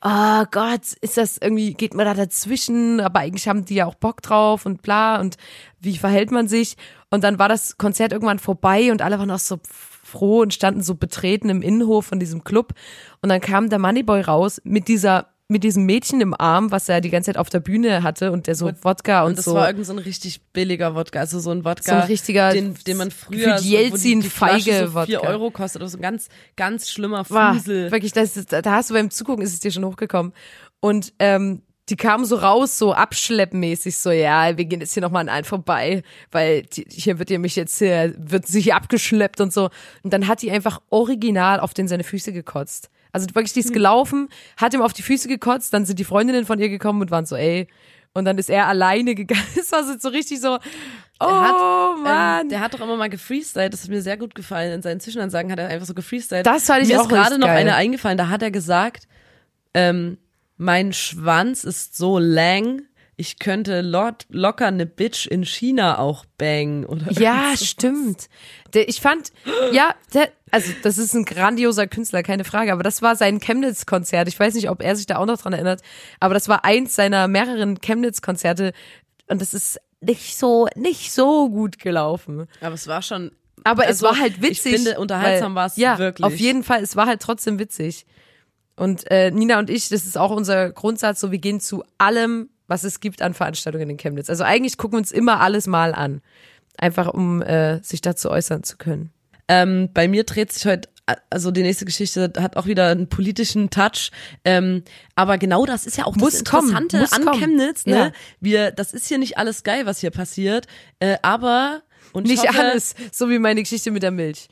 [0.04, 3.96] oh Gott, ist das irgendwie, geht man da dazwischen, aber eigentlich haben die ja auch
[3.96, 5.38] Bock drauf und bla und
[5.80, 6.78] wie verhält man sich?
[7.10, 9.58] Und dann war das Konzert irgendwann vorbei und alle waren auch so
[10.04, 12.74] froh und standen so betreten im Innenhof von diesem Club.
[13.22, 17.02] Und dann kam der Moneyboy raus mit dieser mit diesem Mädchen im Arm, was er
[17.02, 19.54] die ganze Zeit auf der Bühne hatte und der so Wodka und, Und das so.
[19.54, 22.74] war irgend so ein richtig billiger Wodka, also so ein Wodka, So ein richtiger, den,
[22.88, 25.30] den man früher so, wo die, Jelzin die Flasche Feige so vier Wodka.
[25.30, 27.92] Euro kostet, oder so ein ganz, ganz schlimmer war Fusel.
[27.92, 30.34] wirklich, das ist, da hast du beim Zugucken ist es dir schon hochgekommen
[30.80, 35.22] und ähm, die kamen so raus, so abschleppmäßig, so, ja, wir gehen jetzt hier nochmal
[35.22, 39.40] an einen vorbei, weil die, hier wird ihr mich jetzt hier, wird sie hier abgeschleppt
[39.40, 39.70] und so.
[40.02, 42.90] Und dann hat die einfach original auf den seine Füße gekotzt.
[43.16, 46.46] Also wirklich, die ist gelaufen, hat ihm auf die Füße gekotzt, dann sind die Freundinnen
[46.46, 47.68] von ihr gekommen und waren so, ey.
[48.14, 49.42] Und dann ist er alleine gegangen.
[49.58, 50.60] Es war so richtig so,
[51.22, 52.42] oh hat, Mann.
[52.42, 54.74] Ähm, der hat doch immer mal gefreestylt, das hat mir sehr gut gefallen.
[54.74, 56.46] In seinen Zwischenansagen hat er einfach so gefreestylt.
[56.46, 57.58] Das fand ich mir auch ist gerade noch geil.
[57.58, 59.08] eine eingefallen, da hat er gesagt,
[59.74, 60.18] ähm,
[60.58, 62.82] mein Schwanz ist so lang,
[63.18, 66.86] ich könnte lot, locker eine Bitch in China auch bangen.
[66.86, 68.30] Oder Ja, stimmt.
[68.74, 69.32] Der, ich fand,
[69.72, 74.28] ja, der, also das ist ein grandioser Künstler, keine Frage, aber das war sein Chemnitz-Konzert.
[74.28, 75.82] Ich weiß nicht, ob er sich da auch noch dran erinnert,
[76.20, 78.74] aber das war eins seiner mehreren Chemnitz-Konzerte
[79.28, 82.48] und das ist nicht so, nicht so gut gelaufen.
[82.62, 83.32] Aber es war schon.
[83.64, 84.74] Aber also, es war halt witzig.
[84.74, 86.26] Ich finde, unterhaltsam war es ja, wirklich.
[86.26, 88.06] Auf jeden Fall, es war halt trotzdem witzig.
[88.76, 92.50] Und äh, Nina und ich, das ist auch unser Grundsatz, so wir gehen zu allem,
[92.68, 94.30] was es gibt an Veranstaltungen in Chemnitz.
[94.30, 96.22] Also eigentlich gucken wir uns immer alles mal an.
[96.78, 99.12] Einfach um äh, sich dazu äußern zu können.
[99.48, 100.90] Ähm, bei mir dreht sich heute,
[101.30, 104.12] also die nächste Geschichte hat auch wieder einen politischen Touch.
[104.44, 104.84] Ähm,
[105.16, 107.40] aber genau das ist ja auch Muss das kommen, Interessante muss an kommen.
[107.40, 107.86] Chemnitz.
[107.86, 107.96] Ne?
[107.96, 108.12] Ja.
[108.40, 110.68] Wir, das ist hier nicht alles geil, was hier passiert.
[111.00, 114.48] Äh, aber und ich Nicht hoffe, alles, so wie meine Geschichte mit der Milch.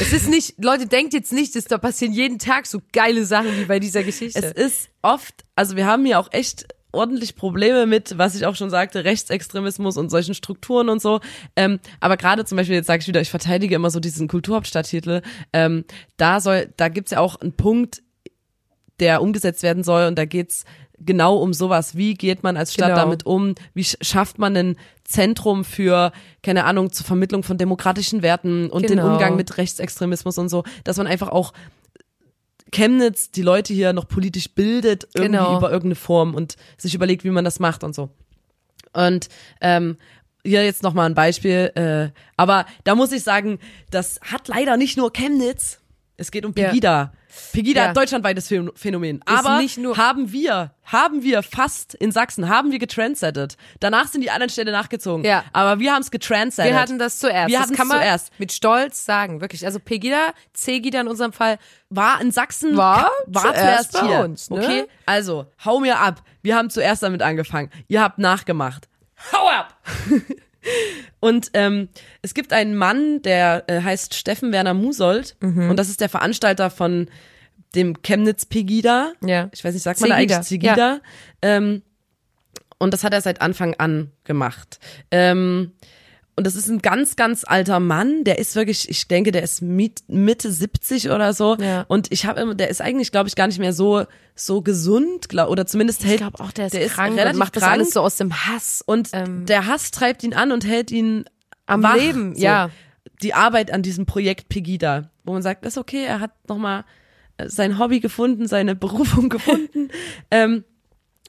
[0.00, 3.58] Es ist nicht, Leute, denkt jetzt nicht, dass da passieren jeden Tag so geile Sachen
[3.58, 4.38] wie bei dieser Geschichte.
[4.40, 8.54] Es ist oft, also wir haben hier auch echt ordentlich Probleme mit, was ich auch
[8.54, 11.20] schon sagte, Rechtsextremismus und solchen Strukturen und so.
[11.56, 15.22] Ähm, aber gerade zum Beispiel, jetzt sage ich wieder, ich verteidige immer so diesen Kulturhauptstadttitel.
[15.52, 15.84] Ähm,
[16.16, 18.02] da soll, da gibt's ja auch einen Punkt,
[19.00, 20.64] der umgesetzt werden soll und da geht's
[21.04, 21.96] genau um sowas.
[21.96, 23.00] Wie geht man als Stadt Genau.
[23.00, 23.54] damit um?
[23.74, 26.12] Wie sch- schafft man ein Zentrum für,
[26.44, 29.12] keine Ahnung, zur Vermittlung von demokratischen Werten und den Genau.
[29.12, 31.52] Umgang mit Rechtsextremismus und so, dass man einfach auch
[32.72, 35.56] Chemnitz die Leute hier noch politisch bildet, irgendwie Genau.
[35.58, 38.10] über irgendeine Form und sich überlegt, wie man das macht und so.
[38.92, 39.28] Und
[39.60, 39.96] ähm,
[40.44, 43.58] hier jetzt nochmal ein Beispiel, äh, aber da muss ich sagen,
[43.90, 45.78] das hat leider nicht nur Chemnitz.
[46.16, 47.12] Es geht um Ja.
[47.52, 47.86] Pegida.
[47.86, 47.92] Ja.
[47.92, 49.20] deutschlandweites Phän- Phänomen.
[49.26, 53.56] Aber nicht nur- haben wir, haben wir fast in Sachsen, haben wir getrendsettet.
[53.80, 55.24] Danach sind die anderen Städte nachgezogen.
[55.24, 55.44] Ja.
[55.52, 56.72] Aber wir haben es getrendsettet.
[56.72, 57.48] wir hatten das zuerst.
[57.48, 58.30] Wir das hatten's kann man zuerst.
[58.38, 59.64] mit Stolz sagen, wirklich.
[59.64, 61.58] Also Pegida, C-Gida in unserem Fall,
[61.90, 64.20] war in Sachsen War war zuerst zuerst, bei hier.
[64.24, 64.56] uns, ne?
[64.62, 66.22] Okay, also hau mir ab.
[66.42, 67.70] Wir haben zuerst damit angefangen.
[67.88, 68.88] Ihr habt nachgemacht.
[69.32, 69.74] Hau ab.
[71.20, 71.88] Und ähm,
[72.22, 75.70] es gibt einen Mann, der äh, heißt Steffen Werner Musold Mhm.
[75.70, 77.08] und das ist der Veranstalter von
[77.74, 79.12] dem Chemnitz Pegida.
[79.24, 79.48] Ja.
[79.52, 81.00] Ich weiß nicht, sagt man da eigentlich Cegida?
[81.40, 81.82] Ähm,
[82.78, 84.78] und das hat er seit Anfang an gemacht.
[85.10, 85.72] Ähm,
[86.34, 88.24] und das ist ein ganz, ganz alter Mann.
[88.24, 91.56] Der ist wirklich, ich denke, der ist mit, Mitte 70 oder so.
[91.56, 91.84] Ja.
[91.88, 95.28] Und ich habe immer, der ist eigentlich, glaube ich, gar nicht mehr so so gesund,
[95.28, 96.18] glaub, oder zumindest ich hält.
[96.20, 97.74] glaube auch, der ist der krank relativ und macht das krank.
[97.74, 98.82] alles so aus dem Hass.
[98.84, 101.26] Und ähm, der Hass treibt ihn an und hält ihn
[101.66, 102.40] Am wach, Leben, so.
[102.42, 102.70] ja.
[103.22, 106.84] Die Arbeit an diesem Projekt Pegida, wo man sagt, ist okay, er hat nochmal
[107.44, 109.90] sein Hobby gefunden, seine Berufung gefunden.
[110.30, 110.64] ähm,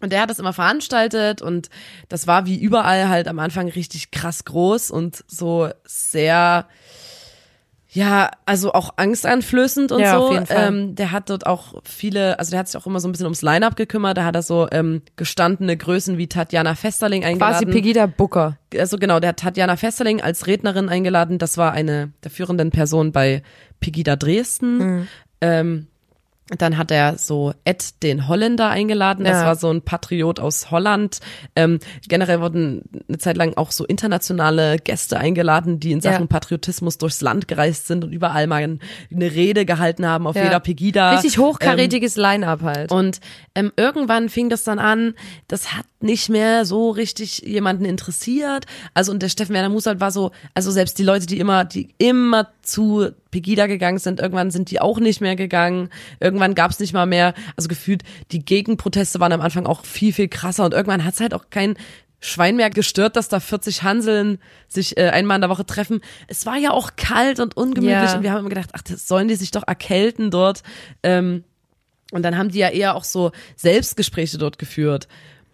[0.03, 1.69] und der hat das immer veranstaltet und
[2.09, 6.67] das war wie überall halt am Anfang richtig krass groß und so sehr,
[7.89, 10.25] ja, also auch angsteinflößend und Ja, so.
[10.25, 10.67] auf jeden Fall.
[10.67, 13.27] Ähm, der hat dort auch viele, also der hat sich auch immer so ein bisschen
[13.27, 14.17] ums Line-Up gekümmert.
[14.17, 18.57] Da hat er so ähm, gestandene Größen wie Tatjana Festerling eingeladen quasi Pegida Booker.
[18.77, 21.37] also genau, der hat Tatjana Festerling als Rednerin eingeladen.
[21.37, 23.43] Das war eine der führenden Personen bei
[23.79, 24.77] Pegida Dresden.
[24.77, 25.07] Mhm.
[25.41, 25.87] Ähm,
[26.57, 29.23] dann hat er so Ed den Holländer eingeladen.
[29.23, 29.45] Das Ja.
[29.45, 31.19] war so ein Patriot aus Holland.
[31.55, 36.27] Ähm, generell wurden eine Zeit lang auch so internationale Gäste eingeladen, die in Sachen Ja.
[36.27, 38.79] Patriotismus durchs Land gereist sind und überall mal eine
[39.31, 40.43] Rede gehalten haben auf Ja.
[40.43, 41.11] jeder Pegida.
[41.13, 42.91] Richtig hochkarätiges Line-Up halt.
[42.91, 43.21] Und
[43.55, 45.13] ähm, irgendwann fing das dann an,
[45.47, 48.65] das hat nicht mehr so richtig jemanden interessiert.
[48.93, 51.89] Also und der Steffen Werner Musold war so, also selbst die Leute, die immer, die
[51.97, 55.89] immer zu Pegida gegangen sind, irgendwann sind die auch nicht mehr gegangen.
[56.19, 60.13] Irgendwann gab es nicht mal mehr, also gefühlt, die Gegenproteste waren am Anfang auch viel,
[60.13, 61.75] viel krasser und irgendwann hat es halt auch kein
[62.19, 64.39] Schwein mehr gestört, dass da 40 Hanseln
[64.69, 65.99] sich äh, einmal in der Woche treffen.
[66.27, 68.15] Es war ja auch kalt und ungemütlich Ja.
[68.15, 70.63] und wir haben immer gedacht, ach, das sollen die sich doch erkälten dort.
[71.01, 71.43] Ähm,
[72.13, 75.07] und dann haben die ja eher auch so Selbstgespräche dort geführt.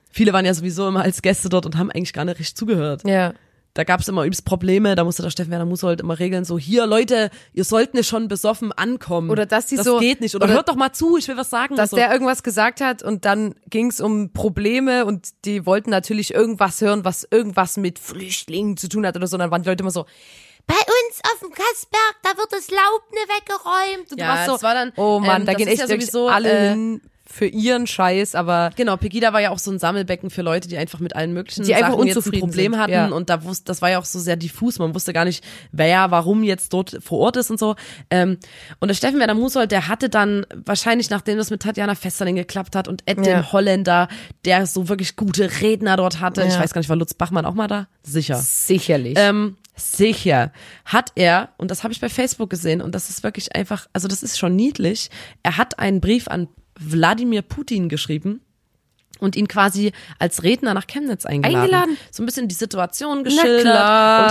[0.09, 3.03] Viele waren ja sowieso immer als Gäste dort und haben eigentlich gar nicht richtig zugehört.
[3.05, 3.33] ja.
[3.75, 6.57] da gab es immer übelst Probleme, da musste der Steffen Werner Musold immer regeln, so
[6.57, 9.29] hier Leute, ihr sollt nicht schon besoffen ankommen.
[9.29, 10.35] Oder dass die das so- geht nicht.
[10.35, 11.75] Oder, oder- hört doch mal zu, ich will was sagen.
[11.75, 12.03] dass und so.
[12.03, 16.81] der irgendwas gesagt hat und dann ging es um Probleme und die wollten natürlich irgendwas
[16.81, 19.35] hören, was irgendwas mit Flüchtlingen zu tun hat oder so.
[19.35, 20.05] Und dann waren die Leute immer so,
[20.65, 24.11] bei uns auf dem Kassberg, da wird das Laub ne weggeräumt.
[24.11, 25.79] Und du Ja, warst so, das war dann- oh Mann, ähm, da das gehen echt
[25.79, 27.01] ja sowieso, alle äh, hin
[27.39, 30.77] für ihren Scheiß, aber Genau, Pegida war ja auch so ein Sammelbecken für Leute, die
[30.77, 33.07] einfach mit allen möglichen Die einfach Sachen jetzt ein unzufrieden Problem sind, hatten ja.
[33.07, 36.11] und da wusste, das war ja auch so sehr diffus, man wusste gar nicht, wer,
[36.11, 37.75] warum jetzt dort vor Ort ist und so.
[38.09, 38.37] Ähm,
[38.81, 42.75] und der Steffen Werner Musold, der hatte dann wahrscheinlich, nachdem das mit Tatjana Festerling geklappt
[42.75, 43.23] hat und Ed, Ja.
[43.23, 44.09] den Holländer,
[44.43, 46.59] der so wirklich gute Redner dort hatte, ich Ja.
[46.59, 47.87] weiß gar nicht, war Lutz Bachmann auch mal da?
[48.03, 48.35] Sicher.
[48.35, 49.17] sicherlich.
[49.17, 50.51] Ähm, sicher
[50.83, 54.09] hat er, und das habe ich bei Facebook gesehen, und das ist wirklich einfach, also
[54.09, 55.09] das ist schon niedlich,
[55.41, 56.49] er hat einen Brief an
[56.79, 58.41] Wladimir Putin geschrieben
[59.19, 61.61] und ihn quasi als Redner nach Chemnitz eingeladen.
[61.61, 61.97] Eingeladen?
[62.11, 63.65] So ein bisschen die Situation geschildert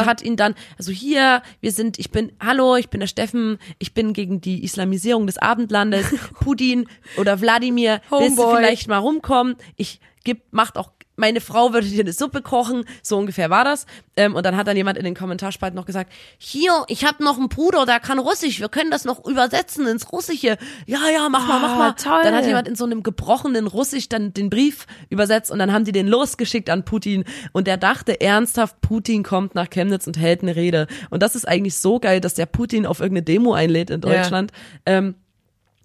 [0.00, 3.58] und hat ihn dann, also hier, wir sind, ich bin, hallo, ich bin der Steffen,
[3.78, 6.06] ich bin gegen die Islamisierung des Abendlandes.
[6.40, 9.56] Putin oder Wladimir, willst du vielleicht mal rumkommen?
[9.76, 13.84] Ich gib, macht auch meine Frau würde dir eine Suppe kochen, so ungefähr war das.
[14.16, 17.36] Ähm, und dann hat dann jemand in den Kommentarspalten noch gesagt, hier, ich habe noch
[17.38, 20.56] einen Bruder, der kann Russisch, wir können das noch übersetzen ins Russische.
[20.86, 21.92] Ja, ja, mach mal, mach Ah, mal.
[21.92, 22.20] toll.
[22.22, 25.84] Dann hat jemand in so einem gebrochenen Russisch dann den Brief übersetzt und dann haben
[25.84, 30.42] die den losgeschickt an Putin und der dachte ernsthaft, Putin kommt nach Chemnitz und hält
[30.42, 30.86] eine Rede.
[31.10, 34.52] Und das ist eigentlich so geil, dass der Putin auf irgendeine Demo einlädt in Deutschland.
[34.86, 35.14] Ähm,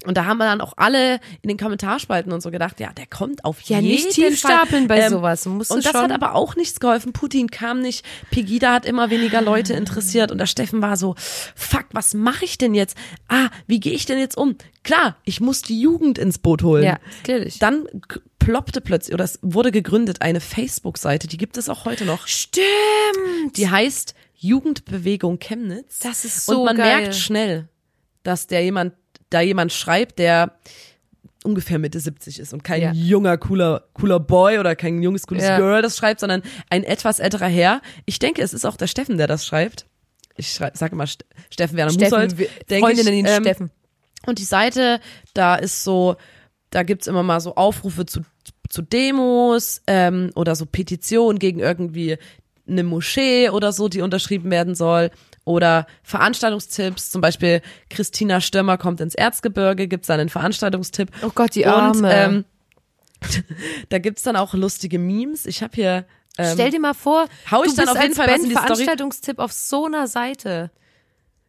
[0.05, 3.05] und da haben wir dann auch alle in den Kommentarspalten und so gedacht, ja, der
[3.07, 4.51] kommt auf Ja, jeden nicht tief Fall.
[4.51, 5.45] Ähm, stapeln bei sowas.
[5.45, 7.13] Man muss und das schon- hat aber auch nichts geholfen.
[7.13, 8.05] Putin kam nicht.
[8.31, 11.15] Pegida hat immer weniger Leute interessiert und der Steffen war so,
[11.55, 12.97] fuck, was mache ich denn jetzt?
[13.27, 14.55] Ah, wie gehe ich denn jetzt um?
[14.83, 16.83] Klar, ich muss die Jugend ins Boot holen.
[16.83, 17.59] Ja, natürlich.
[17.59, 17.87] Dann
[18.39, 22.27] ploppte plötzlich, oder es wurde gegründet, eine Facebook-Seite, die gibt es auch heute noch.
[22.27, 23.55] Stimmt.
[23.55, 25.99] Die heißt Jugendbewegung Chemnitz.
[25.99, 26.99] Das ist so Und man geil.
[27.01, 27.69] merkt schnell,
[28.23, 28.93] dass der jemand,
[29.33, 30.53] da jemand schreibt, der
[31.43, 32.91] ungefähr Mitte 70 ist und kein Ja.
[32.93, 35.57] junger, cooler, cooler Boy oder kein junges, cooles Ja.
[35.57, 37.81] Girl das schreibt, sondern ein etwas älterer Herr.
[38.05, 39.85] Ich denke, es ist auch der Steffen, der das schreibt.
[40.35, 42.49] Ich sage immer St Steffen Werner Steffen, Musold.
[42.69, 43.71] Freunde ich, ihn ähm, Steffen.
[44.25, 44.99] und die Seite,
[45.33, 46.15] da ist so,
[46.69, 48.21] da gibt's immer mal so Aufrufe zu,
[48.69, 52.17] zu Demos ähm, oder so Petitionen gegen irgendwie
[52.67, 55.11] eine Moschee oder so, die unterschrieben werden soll.
[55.45, 61.11] Oder Veranstaltungstipps, zum Beispiel Christina Stürmer kommt ins Erzgebirge, gibt's dann einen Veranstaltungstipp.
[61.21, 62.13] Oh Gott, die Und Arme.
[62.13, 62.45] ähm,
[63.89, 65.45] da gibt's dann auch lustige Memes.
[65.45, 66.05] Ich habe hier
[66.37, 68.43] ähm, Stell dir mal vor, hau ich du dann bist auf jeden Fall was Band
[68.43, 68.67] in die Story.
[68.67, 70.71] Veranstaltungstipp auf so einer Seite.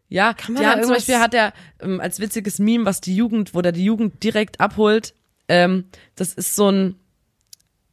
[0.09, 3.17] Ja, man die da haben zum Beispiel hat er ähm, als witziges Meme, was die
[3.17, 5.15] Jugend, wo der die Jugend direkt abholt.
[5.49, 6.97] Ähm, das ist so ein,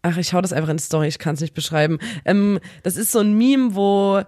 [0.01, 1.99] ach, ich hau das einfach in die Story, ich kann es nicht beschreiben.
[2.25, 4.21] Ähm, das ist so ein Meme, wo,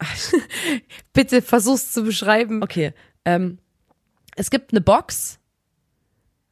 [1.12, 2.62] Bitte versuch's zu beschreiben.
[2.62, 2.92] okay,
[3.24, 3.58] ähm,
[4.36, 5.38] es gibt eine Box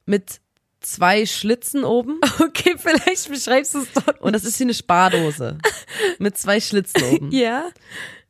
[0.06, 0.40] mit
[0.80, 4.20] zwei Schlitzen oben Okay, vielleicht beschreibst du es doch.
[4.20, 5.58] und das ist wie eine Spardose
[6.18, 7.30] mit zwei Schlitzen oben.
[7.32, 7.68] Ja.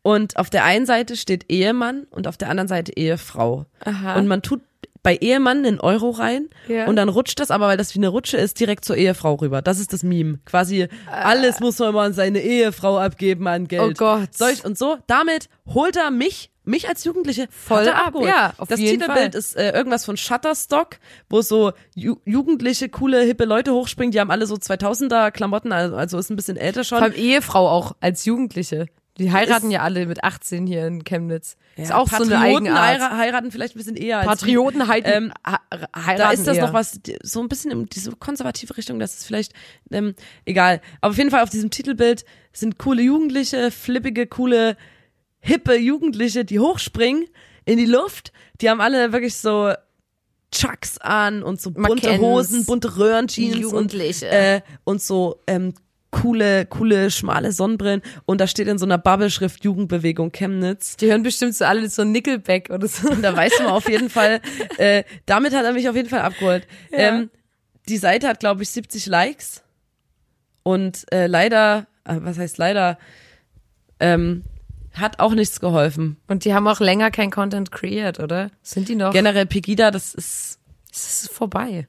[0.03, 3.67] Und auf der einen Seite steht Ehemann und auf der anderen Seite Ehefrau.
[3.85, 4.17] Aha.
[4.17, 4.63] Und man tut
[5.09, 6.87] bei Ehemann einen Euro rein Ja.
[6.87, 9.62] und dann rutscht das aber, weil das wie eine Rutsche ist, direkt zur Ehefrau rüber.
[9.62, 10.38] Das ist das Meme.
[10.44, 13.83] Quasi alles muss man mal an seine Ehefrau abgeben an Geld.
[13.83, 14.35] Oh Gott.
[14.37, 14.99] Solch und so.
[15.07, 18.29] Damit holt er mich, mich als Jugendliche Voll ab, abgeholt.
[18.29, 19.38] ja, auf das jeden Titelbild Fall.
[19.38, 20.99] ist äh, irgendwas von Shutterstock,
[21.31, 24.11] wo so ju jugendliche, coole, hippe Leute hochspringen.
[24.12, 26.99] Die haben alle so 2000er Klamotten, also, also ist ein bisschen älter schon.
[26.99, 28.88] Vor allem Ehefrau auch als Jugendliche.
[29.19, 31.57] Die heiraten ja alle mit 18 hier in Chemnitz.
[31.77, 33.01] ist auch so eine Patrioten Eigenart.
[33.01, 35.33] heira- heiraten vielleicht ein bisschen eher als Patrioten heiraten, Ähm,
[35.97, 36.67] heiraten da ist das eher.
[36.67, 39.53] noch was, so ein bisschen in diese konservative Richtung, das ist vielleicht,
[39.91, 40.81] ähm, egal.
[41.01, 44.77] Aber auf jeden Fall auf diesem Titelbild sind coole Jugendliche, flippige, coole,
[45.41, 47.25] hippe Jugendliche, die hochspringen
[47.65, 48.33] in die Luft.
[48.61, 49.73] Die haben alle wirklich so
[50.51, 52.19] Chucks an und so bunte.
[52.19, 55.75] Hosen, bunte Röhrenjeans und, äh, und so ähm,
[56.11, 58.03] coole, coole, schmale Sonnenbrillen.
[58.25, 60.97] Und da steht in so einer Bubble-Schrift Jugendbewegung Chemnitz.
[60.97, 63.09] Die hören bestimmt so alle so Nickelback oder so.
[63.11, 64.40] Und da weiß man auf jeden Fall,
[64.79, 66.66] äh, damit hat er mich auf jeden Fall abgeholt.
[66.92, 67.31] Ähm,
[67.88, 69.62] die Seite hat, glaube ich, 70 Likes.
[70.62, 72.99] Und äh, leider, äh, was heißt leider,
[74.01, 74.44] ähm,
[74.94, 76.16] hat auch nichts geholfen.
[76.27, 78.51] Und die haben auch länger kein Content kreiert, oder?
[78.62, 79.12] Sind die noch?
[79.12, 80.59] Generell Pegida, das ist,
[80.90, 81.87] Es ist vorbei.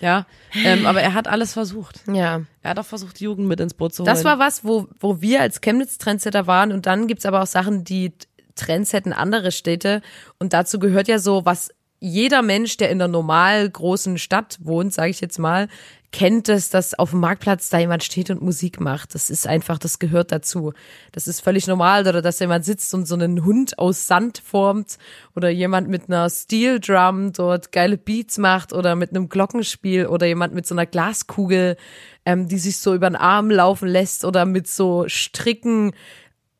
[0.00, 2.00] Ja, ähm, aber er hat alles versucht.
[2.06, 2.42] Ja.
[2.62, 4.12] Er hat auch versucht, die Jugend mit ins Boot zu holen.
[4.12, 7.84] Das war was, wo, wo wir als Chemnitz-Trendsetter waren und dann gibt's aber auch Sachen,
[7.84, 8.12] die
[8.54, 10.02] Trends hätten andere Städte
[10.38, 14.92] und dazu gehört ja so, was jeder Mensch, der in einer normal großen Stadt wohnt,
[14.92, 15.68] sage ich jetzt mal,
[16.12, 19.14] kennt es, dass auf dem Marktplatz da jemand steht und Musik macht.
[19.14, 20.72] Das ist einfach, das gehört dazu.
[21.12, 22.06] Das ist völlig normal.
[22.06, 24.98] Oder dass jemand sitzt und so einen Hund aus Sand formt
[25.36, 30.26] oder jemand mit einer Steel Drum dort geile Beats macht oder mit einem Glockenspiel oder
[30.26, 31.76] jemand mit so einer Glaskugel,
[32.24, 35.92] ähm, die sich so über den Arm laufen lässt oder mit so Stricken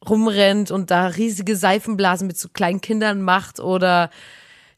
[0.08, 4.10] rumrennt und da riesige Seifenblasen mit so kleinen Kindern macht oder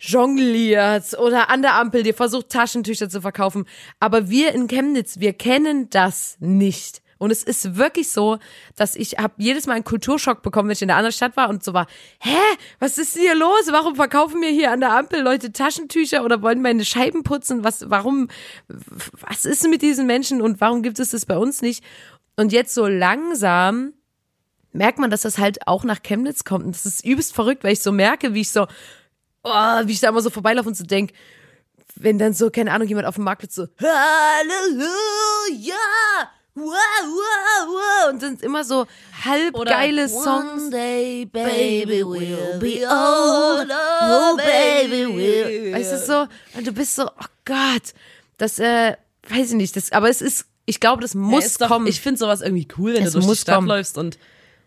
[0.02, 3.66] jongliert oder an der Ampel dir versucht Taschentücher zu verkaufen.
[4.00, 7.02] Aber wir in Chemnitz, wir kennen das nicht.
[7.18, 8.38] Und es ist wirklich so,
[8.74, 11.48] dass ich habe jedes Mal einen Kulturschock bekommen, wenn ich in der anderen Stadt war
[11.48, 11.86] und so war,
[12.18, 12.36] hä,
[12.80, 13.68] was ist denn hier los?
[13.70, 17.62] Warum verkaufen mir hier an der Ampel Leute Taschentücher oder wollen meine Scheiben putzen?
[17.62, 18.26] Was, warum,
[18.66, 21.84] was ist mit diesen Menschen und warum gibt es das bei uns nicht?
[22.34, 23.92] Und jetzt so langsam
[24.72, 26.64] merkt man, dass das halt auch nach Chemnitz kommt.
[26.64, 28.66] Und das ist übelst verrückt, weil ich so merke, wie ich so,
[29.44, 31.12] oh, wie ich da immer so vorbeilaufe und so denk,
[31.96, 35.74] wenn dann so, keine Ahnung, jemand auf dem Marktplatz so, Halleluja,
[36.54, 36.74] wow,
[37.04, 38.86] wow, wow, und dann immer so
[39.24, 40.62] halb geile Songs.
[40.62, 43.78] One day, baby, will be older.
[44.02, 45.72] Oh, baby, will.
[45.74, 46.26] Weißt du, so,
[46.58, 47.94] und du bist so, oh Gott,
[48.38, 48.96] das, äh,
[49.28, 51.86] weiß ich nicht, das, aber es ist, ich glaube, das muss Ja, doch, kommen.
[51.86, 53.68] Ich finde sowas irgendwie cool, wenn Es du durch die Stadt kommen.
[53.68, 54.18] läufst und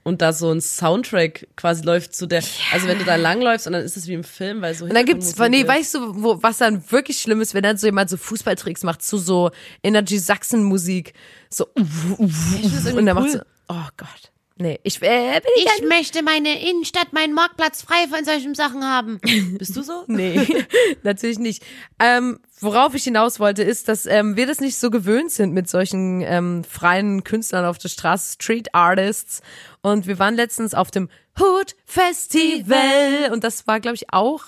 [0.06, 3.74] und da so ein Soundtrack quasi läuft zu der, also wenn du da langläufst und
[3.74, 6.24] dann ist es wie im Film, weil so Und dann gibt's, Hintergrundmusik nee, weißt du,
[6.24, 9.50] wo, was dann wirklich schlimm ist, wenn dann so jemand so Fußballtricks macht zu so
[9.82, 11.14] Energy Sachsen Musik,
[11.50, 13.32] so irgendwie und dann macht cool.
[13.32, 13.40] so,
[13.70, 18.24] oh Gott, nee, ich äh, bin ich, Ich möchte meine Innenstadt, meinen Marktplatz frei von
[18.26, 19.20] solchen Sachen haben.
[19.58, 20.04] Bist du so?
[20.08, 20.66] nee,
[21.04, 21.64] natürlich nicht.
[22.00, 25.70] Ähm, worauf ich hinaus wollte, ist, dass ähm, wir das nicht so gewöhnt sind mit
[25.70, 29.42] solchen ähm, freien Künstlern auf der Straße, Street Artists.
[29.82, 34.46] Und wir waren letztens auf dem Hood Festival und das war, glaube ich, auch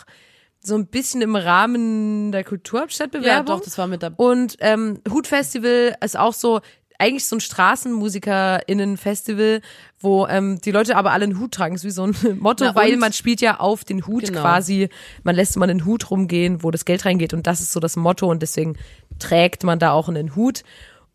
[0.59, 3.47] so ein bisschen im Rahmen der Kulturhauptstadtbewerbung.
[3.47, 4.23] Ja, doch, das war mit dabei.
[4.23, 6.61] Und ähm, Hut Festival ist auch so
[6.99, 9.61] eigentlich so ein StraßenmusikerInnen-Festival,
[9.99, 11.75] wo ähm, die Leute aber alle einen Hut tragen.
[11.75, 14.41] Das ist wie so ein Motto, Na, weil man spielt ja auf den Hut Genau.
[14.41, 14.89] quasi.
[15.23, 17.95] Man lässt mal einen Hut rumgehen, wo das Geld reingeht und das ist so das
[17.95, 18.77] Motto und deswegen
[19.19, 20.63] trägt man da auch einen Hut.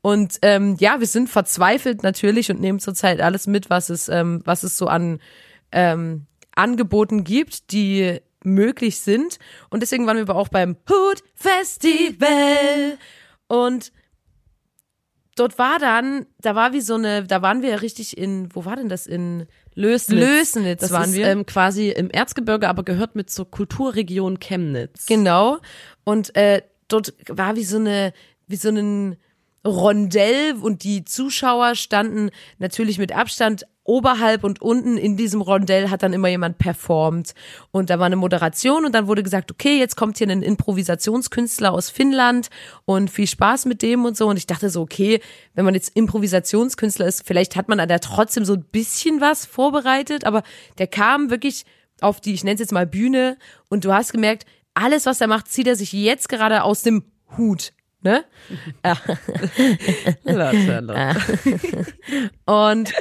[0.00, 4.40] Und ähm, ja, wir sind verzweifelt natürlich und nehmen zurzeit alles mit, was es, ähm,
[4.44, 5.20] was es so an
[5.70, 9.38] ähm, Angeboten gibt, die möglich sind.
[9.70, 12.98] Und deswegen waren wir aber auch beim Hood Festival.
[13.46, 13.92] Und
[15.42, 18.76] dort war dann, da war wie so eine, da waren wir richtig in, wo war
[18.76, 19.09] denn das?
[19.09, 20.20] In Lösnitz.
[20.20, 21.26] Lösnitz das waren ist, wir.
[21.26, 25.07] Ähm, quasi im Erzgebirge, aber gehört mit zur Kulturregion Chemnitz.
[25.07, 25.59] Genau.
[26.05, 28.12] Und äh, dort war wie so eine,
[28.46, 29.16] wie so ein
[29.66, 36.02] Rondell und die Zuschauer standen natürlich mit Abstand oberhalb und unten in diesem Rondell hat
[36.02, 37.34] dann immer jemand performt
[37.70, 41.72] und da war eine Moderation und dann wurde gesagt, okay, jetzt kommt hier ein Improvisationskünstler
[41.72, 42.48] aus Finnland
[42.84, 45.20] und viel Spaß mit dem und so und ich dachte so, okay,
[45.54, 50.24] wenn man jetzt Improvisationskünstler ist, vielleicht hat man da trotzdem so ein bisschen was vorbereitet,
[50.24, 50.42] aber
[50.78, 51.64] der kam wirklich
[52.00, 53.36] auf die, ich nenne es jetzt mal Bühne
[53.68, 57.04] und du hast gemerkt, alles, was er macht, zieht er sich jetzt gerade aus dem
[57.36, 57.72] Hut.
[58.02, 58.24] Ne?
[62.46, 62.92] Und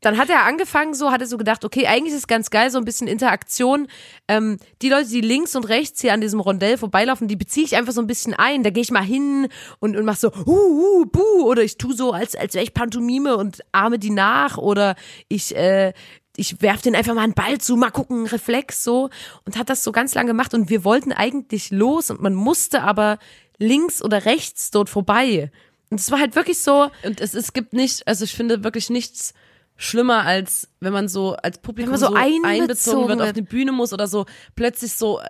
[0.00, 2.70] dann hat er angefangen, so hat er so gedacht, okay, eigentlich ist es ganz geil,
[2.70, 3.86] so ein bisschen Interaktion.
[4.28, 7.76] Ähm, die Leute, die links und rechts hier an diesem Rondell vorbeilaufen, die beziehe ich
[7.76, 8.62] einfach so ein bisschen ein.
[8.62, 11.92] Da gehe ich mal hin und, und mach so, uh, uh, buh, oder ich tu
[11.92, 14.96] so, als, als wäre ich Pantomime und ahme die nach oder
[15.28, 15.92] ich, äh,
[16.36, 19.10] ich werf den einfach mal einen Ball zu, mal gucken, Reflex so
[19.44, 22.82] und hat das so ganz lange gemacht und wir wollten eigentlich los und man musste
[22.82, 23.18] aber
[23.58, 25.50] links oder rechts dort vorbei.
[25.90, 28.88] Und es war halt wirklich so, Und es, es gibt nicht, also ich finde wirklich
[28.88, 29.34] nichts
[29.80, 33.72] schlimmer, als wenn man so als Publikum so so, einbezogen einbezogen wird, auf die Bühne
[33.72, 35.20] muss oder so plötzlich so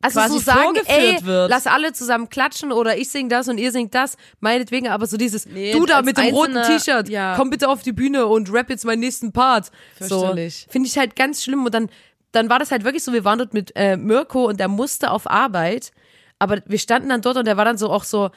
[0.00, 1.50] also quasi so sagen, vorgeführt ey, wird.
[1.50, 5.16] lass alle zusammen klatschen oder ich sing das und ihr singt das, meinetwegen, aber so
[5.16, 7.34] dieses, Nee, du da mit dem roten T-Shirt, ja.
[7.34, 9.72] komm bitte auf die Bühne und rap jetzt meinen nächsten Part.
[9.98, 10.28] So.
[10.68, 11.88] Finde ich halt ganz schlimm und dann,
[12.30, 15.10] dann war das halt wirklich so, wir waren dort mit äh, Mirko und der musste
[15.10, 15.90] auf Arbeit,
[16.38, 18.30] aber wir standen dann dort und der war dann so auch so,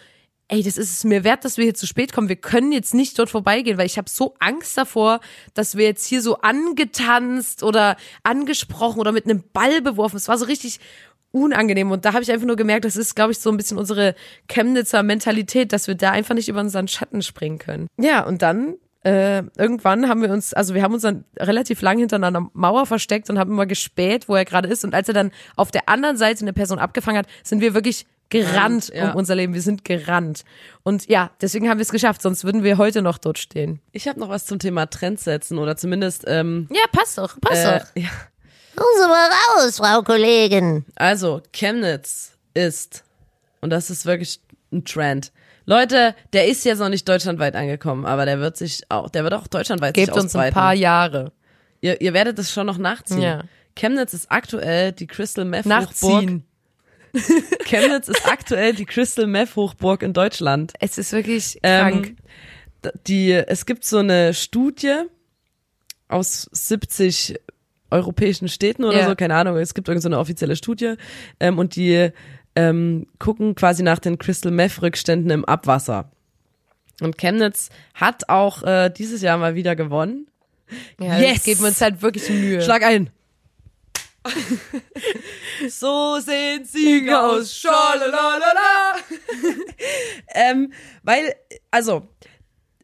[0.52, 2.28] ey, das ist es mir wert, dass wir hier zu spät kommen.
[2.28, 5.22] Wir können jetzt nicht dort vorbeigehen, weil ich habe so Angst davor,
[5.54, 10.18] dass wir jetzt hier so angetanzt oder angesprochen oder mit einem Ball beworfen.
[10.18, 10.80] Es war so richtig
[11.32, 13.78] unangenehm und da habe ich einfach nur gemerkt, das ist, glaube ich, so ein bisschen
[13.78, 14.14] unsere
[14.50, 17.88] Chemnitzer Mentalität, dass wir da einfach nicht über unseren Schatten springen können.
[17.98, 21.98] Ja, und dann äh, irgendwann haben wir uns, also wir haben uns dann relativ lang
[21.98, 24.84] hinter einer Mauer versteckt und haben immer gespäht, wo er gerade ist.
[24.84, 28.06] Und als er dann auf der anderen Seite eine Person abgefangen hat, sind wir wirklich
[28.32, 29.12] gerannt Ja.
[29.12, 29.54] um unser Leben.
[29.54, 30.44] Wir sind gerannt.
[30.82, 33.80] Und ja, deswegen haben wir es geschafft, sonst würden wir heute noch dort stehen.
[33.92, 37.63] Ich habe noch was zum Thema Trends setzen oder zumindest ähm, Ja, passt doch, passt
[37.65, 37.86] äh, doch.
[38.02, 38.10] ja.
[38.75, 39.29] Kommen Sie mal
[39.60, 40.86] raus, Frau Kollegin.
[40.96, 43.04] Also Chemnitz ist,
[43.60, 44.40] und das ist wirklich
[44.71, 45.32] ein Trend.
[45.65, 49.34] Leute, der ist jetzt noch nicht deutschlandweit angekommen, aber der wird sich auch, der wird
[49.34, 51.32] auch deutschlandweit Gebt sich uns ein paar Jahre.
[51.82, 53.21] Ihr, ihr werdet es schon noch nachziehen.
[53.21, 53.44] Ja.
[53.75, 56.42] Chemnitz ist aktuell die Crystal Meth Hochburg.
[57.66, 60.74] Chemnitz ist aktuell die Crystal Meth Hochburg in Deutschland.
[60.80, 62.16] Es ist wirklich krank.
[62.84, 64.96] Ähm, die, es gibt so eine Studie
[66.08, 67.40] aus 70
[67.92, 69.08] europäischen Städten oder Ja.
[69.08, 70.96] so, keine Ahnung, es gibt irgendeine so eine offizielle Studie
[71.40, 72.10] ähm, und die
[72.56, 76.12] ähm, gucken quasi nach den Crystal Meth Rückständen im Abwasser.
[77.02, 80.28] Und Chemnitz hat auch äh, dieses Jahr mal wieder gewonnen.
[81.00, 81.34] ja, yes!
[81.34, 81.44] yes!
[81.44, 82.62] geben wir uns halt wirklich Mühe.
[82.62, 83.10] Schlag ein.
[85.69, 87.56] so sehen Sieger aus.
[87.56, 88.96] Schalalala.
[90.34, 91.34] ähm, weil,
[91.72, 92.08] also,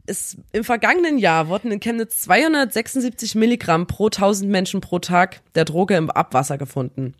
[0.07, 5.65] es, im vergangenen Jahr wurden in Chemnitz 276 Milligramm pro 1000 Menschen pro Tag der
[5.65, 7.13] Droge im Abwasser gefunden.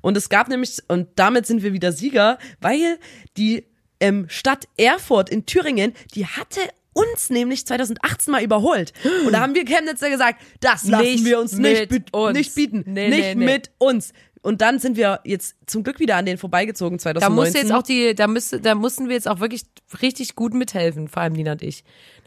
[0.00, 2.98] Und es gab nämlich, und damit sind wir wieder Sieger, weil
[3.36, 3.64] die
[4.00, 6.60] ähm, Stadt Erfurt in Thüringen, die hatte
[6.92, 8.92] uns nämlich 2018 mal überholt.
[9.26, 12.36] Und da haben wir Chemnitzer gesagt, das lassen Nicht wir uns nicht, uns.
[12.36, 12.84] nicht bieten.
[12.86, 13.44] Nee, nicht nee, nee.
[13.44, 14.12] mit uns.
[14.42, 17.20] Und dann sind wir jetzt zum Glück wieder an denen vorbeigezogen 2019.
[17.20, 19.64] Da musste jetzt auch die, da müsste, da mussten wir jetzt auch wirklich
[20.00, 21.84] richtig gut mithelfen, vor allem Nina und ich.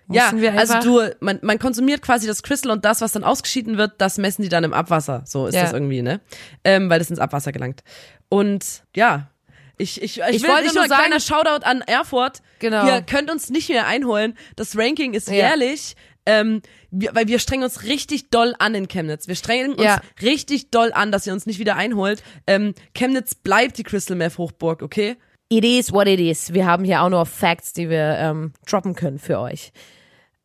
[0.09, 3.23] Ja, mussten wir also du, man, man konsumiert quasi das Crystal und das, was dann
[3.23, 5.23] ausgeschieden wird, das messen die dann im Abwasser.
[5.25, 5.63] So ist Ja.
[5.63, 6.19] das irgendwie, ne?
[6.63, 7.83] Ähm, weil das ins Abwasser gelangt.
[8.29, 9.29] Und ja,
[9.77, 12.41] ich, ich, ich, Ich will wollte nicht nur nur ein kleiner sagen- Shoutout an Erfurt.
[12.59, 12.85] Genau.
[12.85, 14.37] Ihr könnt uns nicht mehr einholen.
[14.55, 15.33] Das Ranking ist Ja.
[15.35, 15.95] jährlich.
[16.25, 19.27] Ähm, wir, weil wir strengen uns richtig doll an in Chemnitz.
[19.27, 19.99] Wir strengen uns Ja.
[20.21, 22.23] richtig doll an, dass ihr uns nicht wieder einholt.
[22.47, 25.17] Ähm, Chemnitz bleibt die Crystal Meth Hochburg, okay?
[25.49, 26.53] It is what it is.
[26.53, 29.73] Wir haben hier auch noch Facts, die wir ähm, droppen können für euch.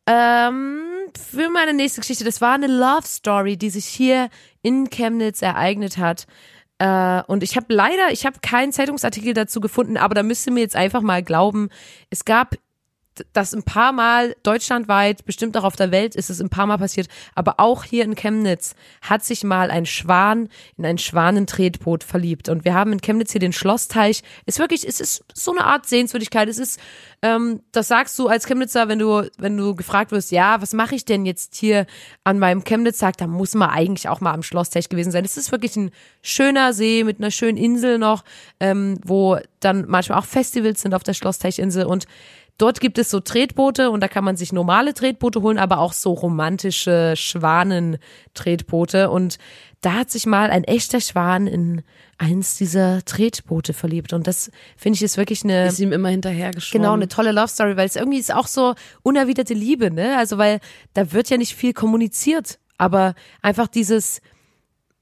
[0.05, 0.81] Ähm,
[1.31, 4.29] für meine nächste Geschichte, das war eine Love Story, die sich hier
[4.61, 6.25] in Chemnitz ereignet hat.
[6.79, 10.53] Äh, und ich habe leider, ich habe keinen Zeitungsartikel dazu gefunden, aber da müsst ihr
[10.53, 11.69] mir jetzt einfach mal glauben,
[12.09, 12.55] es gab
[13.33, 16.77] das ein paar Mal deutschlandweit, bestimmt auch auf der Welt ist es ein paar Mal
[16.77, 22.49] passiert, aber auch hier in Chemnitz hat sich mal ein Schwan in ein Schwanentretboot verliebt.
[22.49, 24.21] Und wir haben in Chemnitz hier den Schlossteich.
[24.45, 26.47] Ist wirklich, es ist so eine Art Sehenswürdigkeit.
[26.49, 26.79] Es ist,
[27.21, 30.95] ähm, das sagst du als Chemnitzer, wenn du, wenn du gefragt wirst, ja, was mache
[30.95, 31.85] ich denn jetzt hier
[32.23, 35.25] an meinem Chemnitz-Tag, da muss man eigentlich auch mal am Schlossteich gewesen sein.
[35.25, 35.91] Es ist wirklich ein
[36.21, 38.23] schöner See mit einer schönen Insel noch,
[38.59, 42.05] ähm, wo dann manchmal auch Festivals sind auf der Schlossteichinsel und
[42.59, 45.93] Dort gibt es so Tretboote und da kann man sich normale Tretboote holen, aber auch
[45.93, 49.09] so romantische Schwanentretboote.
[49.09, 49.37] Und
[49.79, 51.83] da hat sich mal ein echter Schwan in
[52.17, 54.11] eins dieser Tretboote verliebt.
[54.11, 56.83] Und das finde ich ist wirklich eine Ist ihm immer hinterhergeschwommen.
[56.83, 60.17] genau eine tolle Love Story, weil es irgendwie ist auch so unerwiderte Liebe, ne?
[60.17, 60.59] Also weil
[60.93, 64.19] da wird ja nicht viel kommuniziert, aber einfach dieses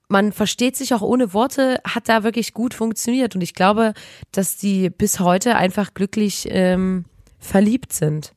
[0.09, 3.35] man versteht sich auch ohne Worte, hat da wirklich gut funktioniert.
[3.35, 3.93] Und ich glaube,
[4.31, 7.03] dass die bis heute einfach glücklich ähm,
[7.39, 8.33] verliebt sind.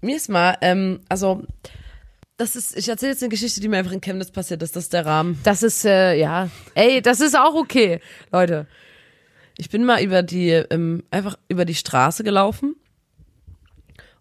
[0.00, 1.42] Mir ist mal, ähm, also,
[2.36, 4.74] das ist, ich erzähle jetzt eine Geschichte, die mir einfach in Chemnitz passiert ist.
[4.74, 5.38] Das ist der Rahmen.
[5.44, 8.00] Das ist, äh, ja, ey, das ist auch okay,
[8.32, 8.66] Leute.
[9.58, 12.76] Ich bin mal über die, ähm, einfach über die Straße gelaufen.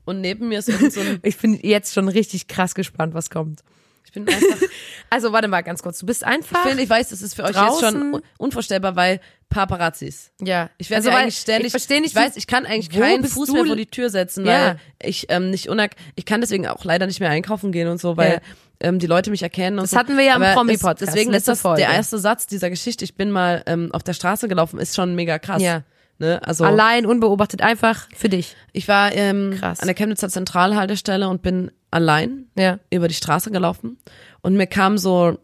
[0.03, 3.63] Und neben mir ist so ein, Ich bin jetzt schon richtig krass gespannt, was kommt.
[4.09, 4.57] Ich bin einfach,
[5.11, 6.63] Also warte mal ganz kurz, du bist einfach.
[6.63, 10.31] ich, finde, ich weiß, das ist für euch jetzt schon un- unvorstellbar, weil Paparazzis.
[10.41, 13.23] ja, Ich werde also, eigentlich ständig, Ich verstehe nicht, ich weiß, ich kann eigentlich keinen
[13.25, 14.51] Fuß mehr vor die Tür setzen, Ja.
[14.51, 17.99] weil ich ähm, nicht unak ich kann deswegen auch leider nicht mehr einkaufen gehen und
[17.99, 18.39] so, weil Ja.
[18.81, 19.97] ähm, die Leute mich erkennen und Das so.
[19.97, 21.81] hatten wir ja im das- Deswegen ist das Folge.
[21.81, 23.03] der erste Satz dieser Geschichte.
[23.05, 25.61] Ich bin mal ähm, auf der Straße gelaufen, ist schon mega krass.
[25.61, 25.83] Ja.
[26.21, 26.41] Ne?
[26.45, 28.55] Also allein unbeobachtet einfach für dich.
[28.73, 29.79] ich war ähm, Krass.
[29.79, 32.79] an der Chemnitzer Zentralhaltestelle und bin allein Ja.
[32.91, 33.97] über die Straße gelaufen
[34.41, 35.37] und mir kamen so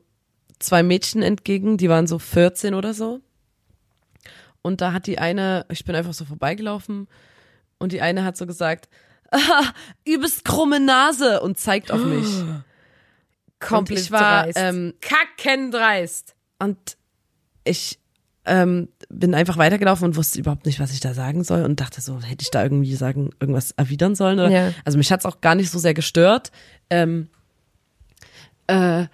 [0.60, 3.20] zwei Mädchen entgegen, die waren so 14 oder so.
[4.62, 7.08] Und da hat die eine, ich bin einfach so vorbeigelaufen
[7.78, 8.90] und die eine hat so gesagt,
[9.32, 9.64] ah,
[10.06, 12.26] übelst krumme Nase und zeigt auf mich.
[13.60, 14.58] Komplett ich war, dreist.
[14.60, 16.36] ähm, kackendreist.
[16.60, 16.98] Und
[17.64, 18.00] ich
[18.46, 22.02] ähm, bin einfach weitergelaufen und wusste überhaupt nicht, was ich da sagen soll und dachte
[22.02, 24.50] so, hätte ich da irgendwie sagen, irgendwas erwidern sollen oder?
[24.50, 24.74] Ja.
[24.84, 26.52] Also mich hat's auch gar nicht so sehr gestört,
[26.90, 27.30] ähm,
[28.68, 29.06] äh,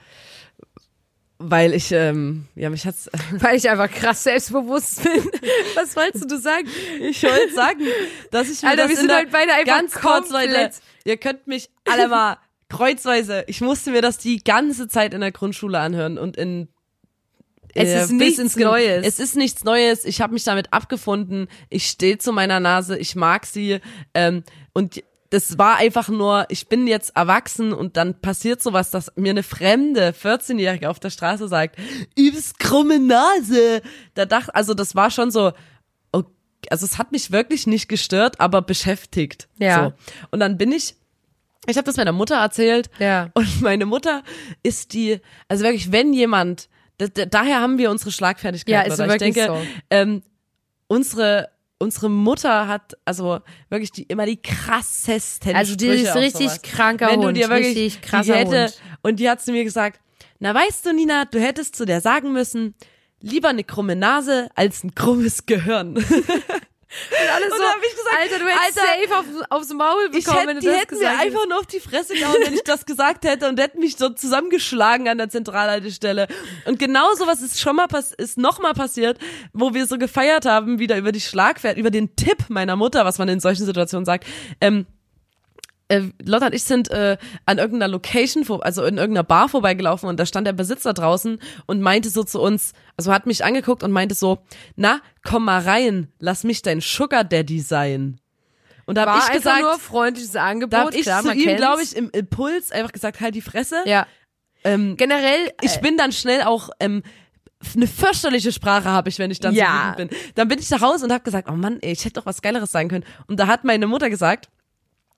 [1.43, 5.11] weil ich, ähm, ja, mich hat's, Weil ich einfach krass selbstbewusst bin.
[5.75, 6.67] Was wolltest du sagen?
[6.99, 7.81] ich wollte sagen,
[8.29, 10.71] dass ich mir Alter, das wir in sind halt beide einfach ganz kurz, Leute,
[11.03, 12.37] ihr könnt mich alle mal
[12.69, 16.69] kreuzweise, ich musste mir das die ganze Zeit in der Grundschule anhören und in
[17.73, 19.05] Es äh, ist bis nichts ins Neues.
[19.05, 20.05] Es ist nichts Neues.
[20.05, 21.47] Ich habe mich damit abgefunden.
[21.69, 22.97] Ich stehe zu meiner Nase.
[22.97, 23.79] Ich mag sie.
[24.13, 24.43] Ähm,
[24.73, 29.29] und das war einfach nur, ich bin jetzt erwachsen und dann passiert sowas, dass mir
[29.29, 31.77] eine fremde 14-Jährige auf der Straße sagt,
[32.17, 33.81] übelst krumme Nase.
[34.13, 35.53] Da dachte, also das war schon so,
[36.61, 39.47] wirklich, also es hat mich wirklich nicht gestört, aber beschäftigt.
[39.57, 39.85] Ja.
[39.85, 39.93] So.
[40.31, 40.95] Und dann bin ich,
[41.67, 43.29] ich habe das meiner Mutter erzählt Ja.
[43.33, 44.23] und meine Mutter
[44.63, 46.69] ist die, also wirklich, wenn jemand,
[47.01, 48.87] da, da, daher haben wir unsere Schlagfertigkeit.
[48.87, 49.67] Ja, ist wirklich ich denke, so.
[49.89, 50.21] ähm,
[50.87, 51.49] unsere
[51.79, 53.39] unsere Mutter hat also
[53.69, 57.49] wirklich die immer die krassesten Also die Sprüche ist richtig kranker Wenn du Hund, dir
[57.49, 58.81] wirklich richtig krasser die hätte, Hund.
[59.01, 59.99] und die hat zu mir gesagt,
[60.37, 62.75] na weißt du Nina, du hättest zu der sagen müssen,
[63.19, 65.95] lieber eine krumme Nase als ein krummes Gehirn.
[67.33, 70.27] Alles Und so, ich gesagt, Alter, du hättest Alter, safe auf, aufs Maul bekommen, Ich
[70.27, 72.53] hätte, wenn du die das hätten mir gesagt einfach nur auf die Fresse gehauen, wenn
[72.53, 76.27] ich das gesagt hätte und hätten mich so zusammengeschlagen an der Zentralhaltestelle.
[76.65, 79.17] Und genau sowas ist schon mal pass ist noch mal passiert,
[79.53, 83.17] wo wir so gefeiert haben, wieder über die Schlagwert, über den Tipp meiner Mutter, was
[83.17, 84.25] man in solchen Situationen sagt.
[84.59, 84.85] Ähm,
[85.91, 90.07] äh, Lotta und ich sind äh, an irgendeiner Location, vor, also in irgendeiner Bar vorbeigelaufen
[90.07, 93.83] und da stand der Besitzer draußen und meinte so zu uns, also hat mich angeguckt
[93.83, 94.39] und meinte so,
[94.75, 98.19] na, komm mal rein, lass mich dein Sugar Daddy sein.
[98.85, 101.83] Und da habe ich gesagt, nur freundliches Angebot, da habe ich klar, zu ihm, glaube
[101.83, 103.83] ich, im Impuls einfach gesagt, halt die Fresse.
[103.85, 104.07] Ja.
[104.63, 107.03] Ähm, Generell, ich bin dann schnell auch ähm,
[107.75, 109.93] eine fürchterliche Sprache habe ich, wenn ich dann Ja.
[109.95, 110.19] so wütend bin.
[110.35, 112.41] Dann bin ich nach Hause und habe gesagt, oh Mann, ey, ich hätte doch was
[112.41, 113.05] Geileres sagen können.
[113.27, 114.49] Und da hat meine Mutter gesagt,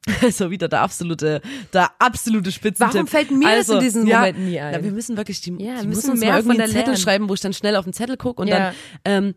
[0.22, 1.42] also wieder der absolute,
[1.72, 2.96] der absolute Spitzentipp.
[2.96, 4.74] Warum fällt mir das in diesen ja, Momenten nie ein?
[4.74, 6.84] Na, wir müssen wirklich die, Ja, die müssen müssen uns mehr mal irgendwie einen Zettel
[6.84, 6.98] lernen.
[6.98, 8.58] schreiben, wo ich dann schnell auf den Zettel gucke und Ja.
[8.60, 8.76] dann,
[9.06, 9.36] ähm,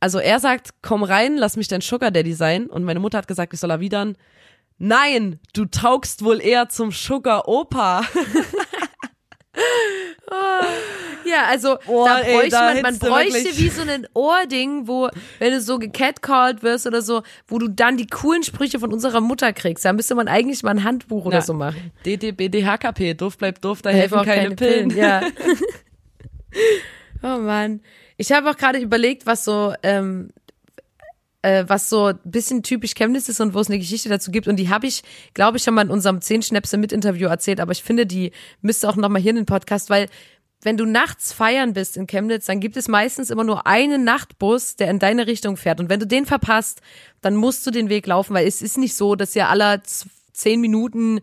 [0.00, 2.66] also er sagt, komm rein, lass mich dein Sugar Daddy sein.
[2.66, 4.16] Und meine Mutter hat gesagt, ich soll erwidern,
[4.78, 8.02] nein, du taugst wohl eher zum Sugar Opa.
[11.24, 15.08] ja, also Boah, da ey, bräuchte da man, man bräuchte wie so ein Ohrding, wo,
[15.38, 19.20] wenn du so gecatcalled wirst oder so, wo du dann die coolen Sprüche von unserer
[19.20, 19.84] Mutter kriegst.
[19.84, 21.92] Da müsste man eigentlich mal ein Handbuch oder so machen.
[22.04, 24.58] DDBDHKP, doof bleibt doof, da Helfen helfen keine,
[24.88, 24.96] Pillen.
[24.96, 25.22] Ja.
[27.22, 27.80] oh Mann.
[28.16, 30.30] Ich habe auch gerade überlegt, was so, ähm,
[31.42, 34.48] äh, was so ein bisschen typisch Chemnitz ist und wo es eine Geschichte dazu gibt.
[34.48, 35.02] Und die habe ich,
[35.34, 37.60] glaube ich, schon mal in unserem zehn Schnäpse mit Interview erzählt.
[37.60, 40.08] Aber ich finde, die müsste auch noch mal hier in den Podcast, weil
[40.62, 44.76] wenn du nachts feiern bist in Chemnitz, dann gibt es meistens immer nur einen Nachtbus,
[44.76, 45.80] der in deine Richtung fährt.
[45.80, 46.82] Und wenn du den verpasst,
[47.22, 50.06] dann musst du den Weg laufen, weil es ist nicht so, dass ihr aller z-
[50.34, 51.20] zehn Minuten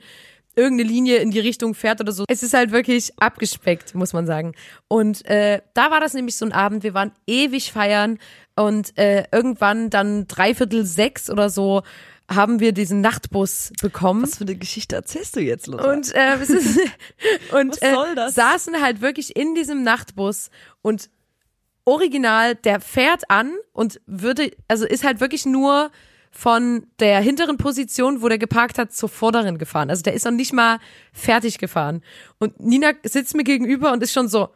[0.56, 2.26] irgendeine Linie in die Richtung fährt oder so.
[2.28, 4.54] Es ist halt wirklich abgespeckt, muss man sagen.
[4.88, 8.18] Und äh, da war das nämlich so ein Abend, wir waren ewig feiern
[8.58, 11.84] und äh, irgendwann dann dreiviertel sechs oder so
[12.30, 14.24] haben wir diesen Nachtbus bekommen.
[14.24, 15.94] Was für eine Geschichte erzählst du jetzt, Lothar?
[15.94, 16.80] Und äh, es ist,
[17.52, 17.82] und?
[17.82, 20.50] Äh, saßen halt wirklich in diesem Nachtbus
[20.82, 21.10] und
[21.86, 25.90] original, der fährt an und würde, also ist halt wirklich nur
[26.32, 29.90] von der hinteren Position, wo der geparkt hat, zur vorderen gefahren.
[29.90, 30.80] Also der ist noch nicht mal
[31.14, 32.04] fertig gefahren.
[32.40, 34.50] Und Nina sitzt mir gegenüber und ist schon so,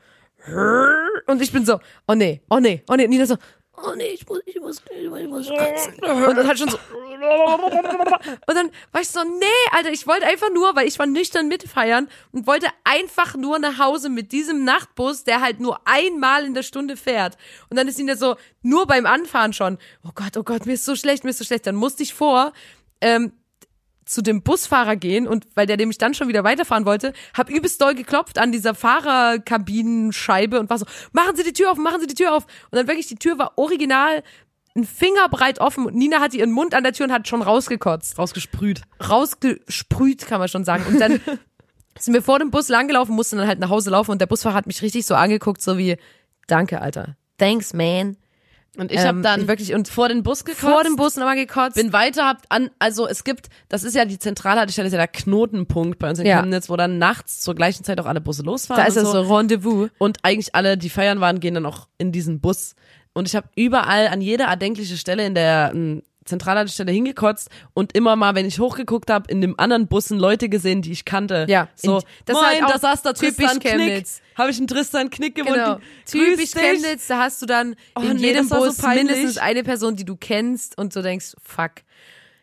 [1.27, 3.07] und ich bin so, oh nee, oh nee, oh nee.
[3.07, 3.37] Nina so,
[3.78, 5.93] oh nee, ich muss, ich muss, ich muss, kotzen.
[6.01, 6.78] Und dann halt schon so,
[8.47, 11.47] und dann war ich so, nee, Alter, ich wollte einfach nur, weil ich war nüchtern
[11.47, 16.53] mitfeiern und wollte einfach nur nach Hause mit diesem Nachtbus, der halt nur einmal in
[16.53, 17.38] der Stunde fährt.
[17.69, 20.74] Und dann ist ihn ja so, nur beim Anfahren schon, oh Gott, oh Gott, mir
[20.74, 21.67] ist so schlecht, mir ist so schlecht.
[21.67, 22.53] Dann musste ich vor,
[23.01, 23.34] ähm,
[24.05, 27.81] zu dem Busfahrer gehen und weil der nämlich dann schon wieder weiterfahren wollte, hab übelst
[27.81, 32.07] doll geklopft an dieser Fahrerkabinenscheibe und war so, machen Sie die Tür auf, machen Sie
[32.07, 32.45] die Tür auf.
[32.71, 34.23] Und dann wirklich, die Tür war original
[34.75, 38.17] ein Fingerbreit offen und Nina hatte ihren Mund an der Tür und hat schon rausgekotzt.
[38.17, 38.81] Rausgesprüht.
[39.05, 40.85] Rausgesprüht, kann man schon sagen.
[40.87, 41.19] Und dann
[41.99, 44.55] sind wir vor dem Bus langgelaufen, mussten dann halt nach Hause laufen und der Busfahrer
[44.55, 45.97] hat mich richtig so angeguckt, so wie,
[46.47, 47.17] danke, Alter.
[47.37, 48.17] Thanks, man.
[48.78, 50.61] Und ich Ähm, habe dann ich wirklich- und vor den Bus gekotzt.
[50.61, 51.76] Vor dem Bus nochmal gekotzt.
[51.76, 55.07] bin weiter, hab an, also es gibt, das ist ja die Zentralhaltestelle, ist ja der
[55.09, 56.39] Knotenpunkt bei uns in Ja.
[56.39, 58.82] Chemnitz, wo dann nachts zur gleichen Zeit auch alle Busse losfahren.
[58.82, 59.89] da ist das so Rendezvous.
[59.97, 62.76] Und eigentlich alle, die feiern waren, gehen dann auch in diesen Bus.
[63.13, 68.15] Und ich habe überall an jeder erdenkliche Stelle in der ähm, Zentralhaltestelle hingekotzt und immer
[68.15, 71.45] mal, wenn ich hochgeguckt habe, in dem anderen Bussen Leute gesehen, die ich kannte.
[71.49, 73.72] Ja, so, in- das ist moin, halt da saß der typisch Tristan Knick.
[73.72, 74.22] Chemnitz.
[74.38, 75.55] Habe ich einen Tristan Knick gewohnt.
[75.55, 75.80] Genau.
[76.05, 76.51] Typisch.
[76.51, 79.05] Chemnitz, da hast du dann Oh, in nee, jedem so Bus peinlich.
[79.15, 81.72] mindestens eine Person, die du kennst und du denkst, fuck.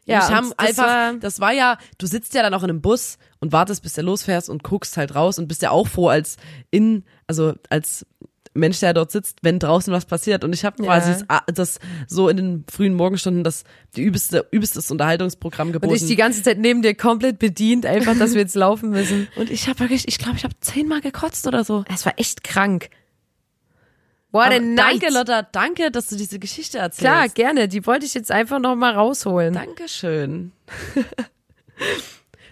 [0.06, 2.80] Ja, ich haben einfach, war- das war ja, du sitzt ja dann auch in einem
[2.80, 6.08] Bus und wartest, bis der losfährst und guckst halt raus und bist ja auch froh
[6.08, 6.36] als
[6.70, 8.06] in, also als
[8.54, 10.44] Mensch, der dort sitzt, wenn draußen was passiert.
[10.44, 11.42] Und ich habe quasi Ja.
[11.46, 13.64] das, das so in den frühen Morgenstunden das
[13.96, 15.90] die übelste, übelstes Unterhaltungsprogramm geboten.
[15.90, 19.28] Und ich die ganze Zeit neben dir komplett bedient, einfach, dass wir jetzt laufen müssen.
[19.36, 21.84] und ich habe wirklich, ich glaube, ich habe zehnmal gekotzt oder so.
[21.92, 22.90] Es war echt krank.
[24.30, 24.78] What Aber a night.
[25.02, 27.00] danke, Lotta, danke, dass du diese Geschichte erzählst.
[27.00, 27.66] Klar, gerne.
[27.68, 29.54] Die wollte ich jetzt einfach noch mal rausholen.
[29.54, 30.52] Dankeschön.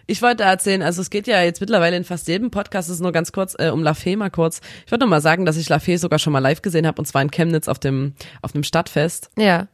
[0.07, 3.01] Ich wollte erzählen, also es geht ja jetzt mittlerweile in fast jedem Podcast, es ist
[3.03, 4.61] nur ganz kurz äh, um La Fee mal kurz.
[4.85, 7.01] Ich wollte nur mal sagen, dass ich La Fee sogar schon mal live gesehen habe
[7.01, 9.31] und zwar in Chemnitz auf dem auf dem Stadtfest.
[9.37, 9.67] Ja.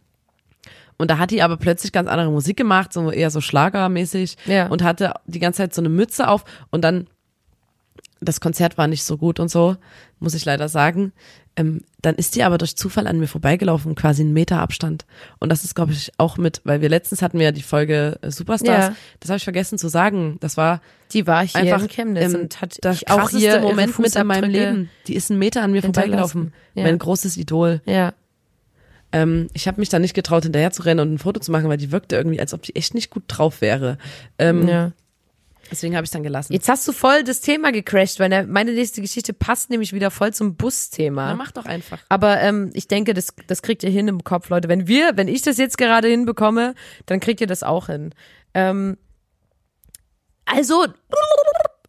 [0.98, 4.68] Und da hat die aber plötzlich ganz andere Musik gemacht, so eher so schlagermäßig Ja.
[4.68, 7.08] und hatte die ganze Zeit so eine Mütze auf und dann
[8.20, 9.76] das Konzert war nicht so gut und so,
[10.20, 11.12] muss ich leider sagen.
[11.54, 15.04] Ähm, dann ist die aber durch Zufall an mir vorbeigelaufen, quasi einen Meter Abstand.
[15.38, 18.18] Und das ist, glaube ich, auch mit, weil wir letztens hatten wir ja die Folge
[18.22, 18.86] äh, Superstars.
[18.86, 18.96] Ja.
[19.20, 20.38] Das habe ich vergessen zu sagen.
[20.40, 20.80] Das war
[21.12, 24.26] Die war hier einfach in Chemnitz ähm, und hat ich auch hier Moment mit in
[24.26, 24.90] meinem Leben.
[25.06, 26.52] Die ist einen Meter an mir vorbeigelaufen.
[26.74, 26.84] Ja.
[26.84, 27.82] Mein großes Idol.
[27.84, 28.14] Ja.
[29.12, 31.68] Ähm, ich habe mich da nicht getraut, hinterher zu rennen und ein Foto zu machen,
[31.68, 33.98] weil die wirkte irgendwie, als ob die echt nicht gut drauf wäre.
[34.38, 34.92] Ähm, ja.
[35.72, 36.52] Deswegen habe ich dann gelassen.
[36.52, 40.10] Jetzt hast du voll das Thema gecrashed, weil ne- meine nächste Geschichte passt nämlich wieder
[40.10, 41.28] voll zum Busthema.
[41.30, 41.98] Na, mach doch einfach.
[42.10, 44.68] Aber ähm, ich denke, das, das kriegt ihr hin im Kopf, Leute.
[44.68, 46.74] Wenn wir, wenn ich das jetzt gerade hinbekomme,
[47.06, 48.14] dann kriegt ihr das auch hin.
[48.54, 48.98] Ähm,
[50.44, 50.86] also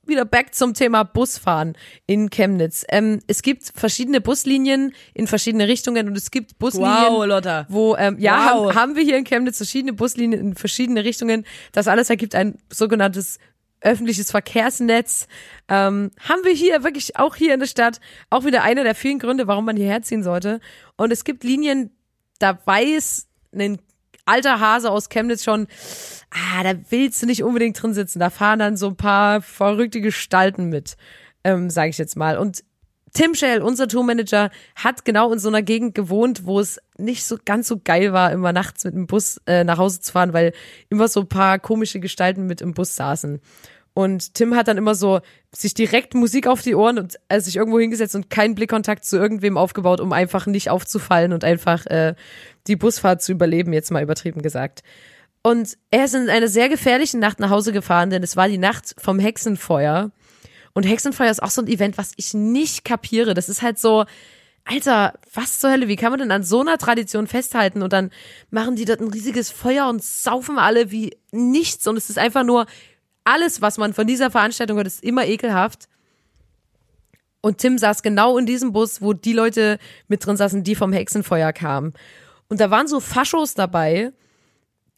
[0.06, 2.86] wieder back zum Thema Busfahren in Chemnitz.
[2.90, 7.66] Ähm, es gibt verschiedene Buslinien in verschiedene Richtungen und es gibt Buslinien, Wow, Lotta.
[7.70, 8.68] wo ähm, ja Wow.
[8.74, 11.46] haben, haben wir hier in Chemnitz verschiedene Buslinien in verschiedene Richtungen.
[11.72, 13.40] Das alles ergibt ein sogenanntes
[13.84, 15.28] öffentliches Verkehrsnetz.
[15.68, 19.20] Ähm, haben wir hier wirklich auch hier in der Stadt auch wieder einer der vielen
[19.20, 20.60] Gründe, warum man hierher ziehen sollte.
[20.96, 21.92] Und es gibt Linien,
[22.40, 23.78] da weiß ein
[24.26, 25.68] alter Hase aus Chemnitz schon,
[26.32, 28.20] ah, da willst du nicht unbedingt drin sitzen.
[28.20, 30.96] Da fahren dann so ein paar verrückte Gestalten mit,
[31.44, 32.38] ähm, sage ich jetzt mal.
[32.38, 32.64] Und
[33.14, 37.38] Tim Schell, unser Tourmanager, hat genau in so einer Gegend gewohnt, wo es nicht so
[37.44, 40.52] ganz so geil war, immer nachts mit dem Bus äh, nach Hause zu fahren, weil
[40.90, 43.40] immer so ein paar komische Gestalten mit im Bus saßen.
[43.94, 47.56] Und Tim hat dann immer so sich direkt Musik auf die Ohren und äh, sich
[47.56, 52.16] irgendwo hingesetzt und keinen Blickkontakt zu irgendwem aufgebaut, um einfach nicht aufzufallen und einfach äh,
[52.66, 54.82] die Busfahrt zu überleben, jetzt mal übertrieben gesagt.
[55.44, 58.58] Und er ist in einer sehr gefährlichen Nacht nach Hause gefahren, denn es war die
[58.58, 60.10] Nacht vom Hexenfeuer.
[60.74, 63.34] Und Hexenfeuer ist auch so ein Event, was ich nicht kapiere.
[63.34, 64.06] Das ist halt so,
[64.66, 67.82] Alter, was zur Hölle, wie kann man denn an so einer Tradition festhalten?
[67.84, 68.12] Und dann
[68.50, 71.86] machen die dort ein riesiges Feuer und saufen alle wie nichts.
[71.86, 72.66] Und es ist einfach nur,
[73.26, 75.88] alles, was man von dieser Veranstaltung hört, ist immer ekelhaft.
[77.42, 80.94] Und Tim saß genau in diesem Bus, wo die Leute mit drin saßen, die vom
[80.94, 81.94] Hexenfeuer kamen.
[82.48, 84.14] Und da waren so Faschos dabei,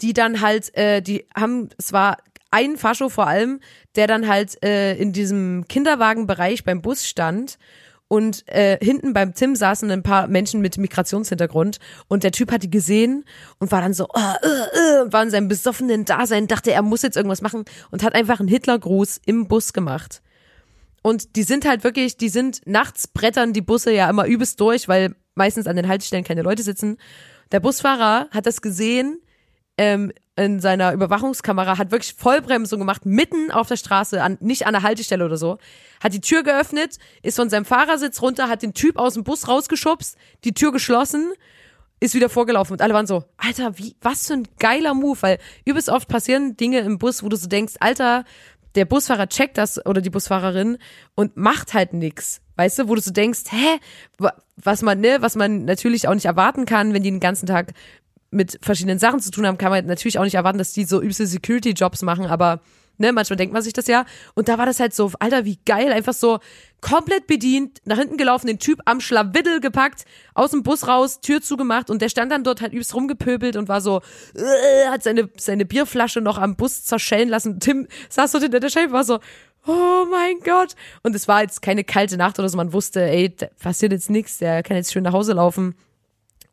[0.01, 2.17] die dann halt, äh, die haben, es war
[2.55, 3.59] ein Fascho vor allem,
[3.97, 7.57] der dann halt äh, in diesem Kinderwagenbereich beim Bus stand
[8.07, 12.63] und äh, hinten beim Tim saßen ein paar Menschen mit Migrationshintergrund und der Typ hat
[12.63, 13.25] die gesehen
[13.59, 17.01] und war dann so, äh, äh, äh, war in seinem besoffenen Dasein, dachte, er muss
[17.01, 20.21] jetzt irgendwas machen und hat einfach einen Hitlergruß im Bus gemacht.
[21.01, 24.87] Und die sind halt wirklich, die sind nachts brettern die Busse ja immer übelst durch,
[24.87, 26.97] weil meistens an den Haltestellen keine Leute sitzen.
[27.51, 29.19] Der Busfahrer hat das gesehen
[29.77, 34.73] ähm, in seiner Überwachungskamera, hat wirklich Vollbremsung gemacht, mitten auf der Straße, an, nicht an
[34.73, 35.57] der Haltestelle oder so,
[36.03, 39.47] hat die Tür geöffnet, ist von seinem Fahrersitz runter, hat den Typ aus dem Bus
[39.47, 41.31] rausgeschubst, die Tür geschlossen,
[42.01, 45.37] ist wieder vorgelaufen und alle waren so, Alter, wie, was für ein geiler Move, weil
[45.63, 48.25] übelst oft passieren Dinge im Bus, wo du so denkst, Alter,
[48.75, 50.77] der Busfahrer checkt das oder die Busfahrerin
[51.15, 52.41] und macht halt nix.
[52.57, 53.79] Weißt du, wo du so denkst, hä,
[54.17, 57.45] wa- was man, ne, was man natürlich auch nicht erwarten kann, wenn die den ganzen
[57.47, 57.71] Tag
[58.31, 60.99] mit verschiedenen Sachen zu tun haben, kann man natürlich auch nicht erwarten, dass die so
[61.01, 62.61] übelste Security-Jobs machen, aber
[62.97, 64.05] ne, manchmal denkt man sich das ja.
[64.33, 66.39] Und da war das halt so, Alter, wie geil, einfach so
[66.81, 71.41] komplett bedient, nach hinten gelaufen, den Typ am Schlawiddel gepackt, aus dem Bus raus, Tür
[71.41, 74.01] zugemacht und der stand dann dort halt übelst rumgepöbelt und war so,
[74.35, 77.59] äh, hat seine, seine Bierflasche noch am Bus zerschellen lassen.
[77.59, 79.19] Tim saß dort hinter der Scheibe, war so,
[79.65, 80.75] oh mein Gott.
[81.01, 84.09] Und es war jetzt keine kalte Nacht oder so, man wusste, ey, da passiert jetzt
[84.09, 85.75] nichts, der kann jetzt schön nach Hause laufen.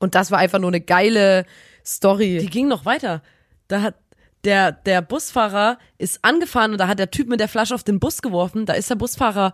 [0.03, 1.47] Und das war einfach nur eine geile
[1.87, 2.39] Story.
[2.39, 3.23] Die ging noch weiter.
[3.69, 3.95] Da hat
[4.43, 8.01] der, der Busfahrer ist angefahren und da hat der Typ mit der Flasche auf den
[8.01, 8.67] Bus geworfen.
[8.67, 9.53] Da ist der Busfahrer,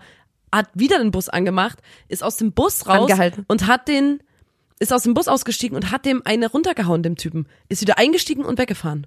[0.51, 3.45] hat wieder den Bus angemacht, ist aus dem Bus raus Angehalten.
[3.47, 4.23] und hat den,
[4.79, 7.47] ist aus dem Bus ausgestiegen und hat dem eine runtergehauen, dem Typen.
[7.69, 9.07] Ist wieder eingestiegen und weggefahren.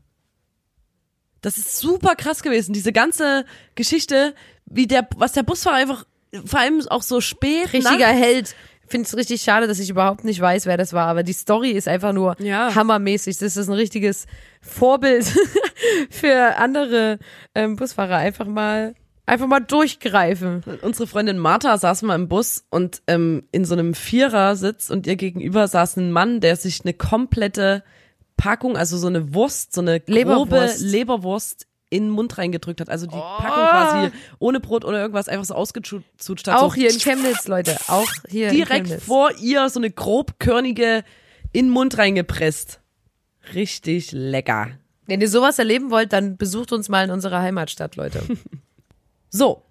[1.41, 4.35] Das ist super krass gewesen, diese ganze Geschichte,
[4.67, 6.05] wie der, was der Busfahrer einfach,
[6.45, 7.73] vor allem auch so spät.
[7.73, 8.55] richtiger nachts- Held.
[8.91, 11.71] Finde es richtig schade, dass ich überhaupt nicht weiß, wer das war, aber die Story
[11.71, 12.75] ist einfach nur Ja.
[12.75, 13.37] hammermäßig.
[13.37, 14.25] Das ist ein richtiges
[14.61, 15.25] Vorbild
[16.09, 17.17] für andere
[17.55, 18.17] ähm, Busfahrer.
[18.17, 18.93] Einfach mal,
[19.25, 20.61] einfach mal durchgreifen.
[20.81, 25.15] Unsere Freundin Martha saß mal im Bus und ähm, in so einem Vierersitz und ihr
[25.15, 27.83] gegenüber saß ein Mann, der sich eine komplette
[28.35, 30.81] Packung, also so eine Wurst, so eine grobe Leberwurst.
[30.81, 32.89] Leberwurst in den Mund reingedrückt hat.
[32.89, 36.57] Also die Packung quasi ohne Brot oder irgendwas einfach so ausgezutscht hat.
[36.57, 37.77] Auch so hier in Chemnitz, Leute.
[37.87, 41.03] Auch hier direkt vor ihr so eine grobkörnige
[41.51, 42.79] in den Mund reingepresst.
[43.53, 44.69] Richtig lecker.
[45.05, 48.23] Wenn ihr sowas erleben wollt, dann besucht uns mal in unserer Heimatstadt, Leute.
[49.33, 49.63] So,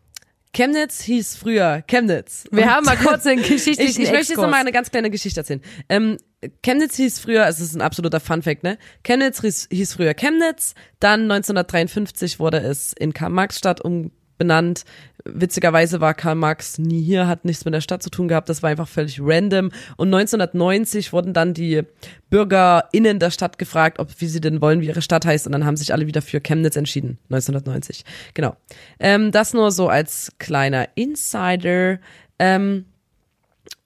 [0.55, 2.45] Chemnitz hieß früher Chemnitz.
[2.51, 5.11] Wir haben mal kurz einen geschichtlichen Ich, ich möchte jetzt noch mal eine ganz kleine
[5.11, 5.61] Geschichte erzählen.
[5.91, 6.17] Ähm,
[6.63, 8.79] Chemnitz hieß früher, es ist ein absoluter Funfact, ne?
[9.05, 14.85] Chemnitz hieß, hieß früher Chemnitz, dann 1953 wurde es in Karl-Marx-Stadt umbenannt.
[15.27, 18.63] Witzigerweise war Karl Marx nie hier, hat nichts mit der Stadt zu tun gehabt, das
[18.63, 19.71] war einfach völlig random.
[19.99, 21.83] Und 1990 wurden dann die
[22.31, 25.67] BürgerInnen der Stadt gefragt, ob wie sie denn wollen, wie ihre Stadt heißt, und dann
[25.67, 27.19] haben sich alle wieder für Chemnitz entschieden.
[27.25, 28.07] 1990.
[28.33, 28.57] Genau.
[28.99, 31.99] Ähm, das nur so als kleiner Insider.
[32.39, 32.87] Ähm,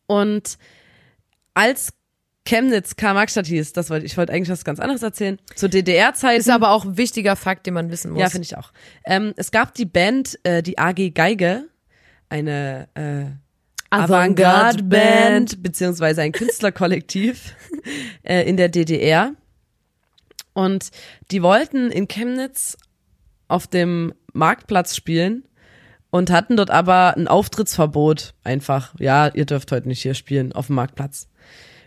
[0.07, 0.57] und
[1.55, 1.92] als
[2.45, 5.38] Chemnitz Karl-Marx-Stadt hieß, das wollte ich wollte eigentlich was ganz anderes erzählen.
[5.55, 6.38] Zur DDR-Zeit.
[6.38, 8.20] Ist aber auch ein wichtiger Fakt, den man wissen muss.
[8.20, 8.72] Ja, finde ich auch.
[9.05, 11.64] Ähm, es gab die Band, äh, die AG Geige,
[12.28, 13.24] eine äh,
[13.90, 17.55] Avantgarde-Band, beziehungsweise ein Künstlerkollektiv
[18.22, 19.32] äh, in der DDR.
[20.53, 20.90] Und
[21.30, 22.76] die wollten in Chemnitz
[23.49, 25.45] auf dem Marktplatz spielen
[26.11, 28.34] und hatten dort aber ein Auftrittsverbot.
[28.45, 31.28] Einfach, ja, ihr dürft heute nicht hier spielen auf dem Marktplatz.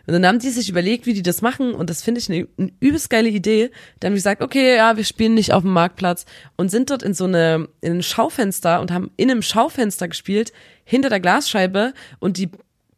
[0.08, 2.48] Und dann haben die sich überlegt, wie die das machen und das finde ich eine,
[2.56, 3.70] eine übelst geile Idee.
[4.00, 6.24] Dann haben die gesagt, okay, ja, wir spielen nicht auf dem Marktplatz
[6.56, 10.54] und sind dort in so eine, in ein Schaufenster und haben in einem Schaufenster gespielt,
[10.84, 12.48] hinter der Glasscheibe und die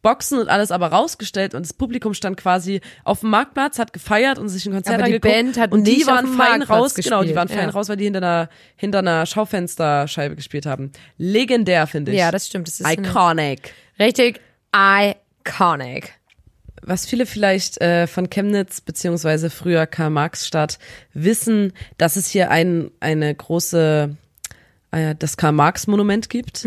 [0.01, 4.39] Boxen und alles aber rausgestellt und das Publikum stand quasi auf dem Marktplatz, hat gefeiert
[4.39, 5.33] und sich ein Konzert Aber die angeguckt.
[5.33, 7.73] Band hat und die waren fein Marktplatz raus, genau, die gespielt, waren fein ja.
[7.73, 10.93] raus, weil die hinter einer, hinter einer Schaufensterscheibe gespielt haben.
[11.17, 12.17] Legendär, finde ich.
[12.17, 12.69] Ja, das stimmt.
[12.69, 13.73] Das ist Iconic.
[13.99, 14.39] richtig
[14.73, 16.20] iconic.
[16.81, 20.79] Was viele vielleicht äh, von Chemnitz beziehungsweise früher Karl-Marx-Stadt
[21.13, 24.15] wissen, dass es hier ein, eine große,
[24.91, 26.63] äh, das Karl-Marx-Monument gibt.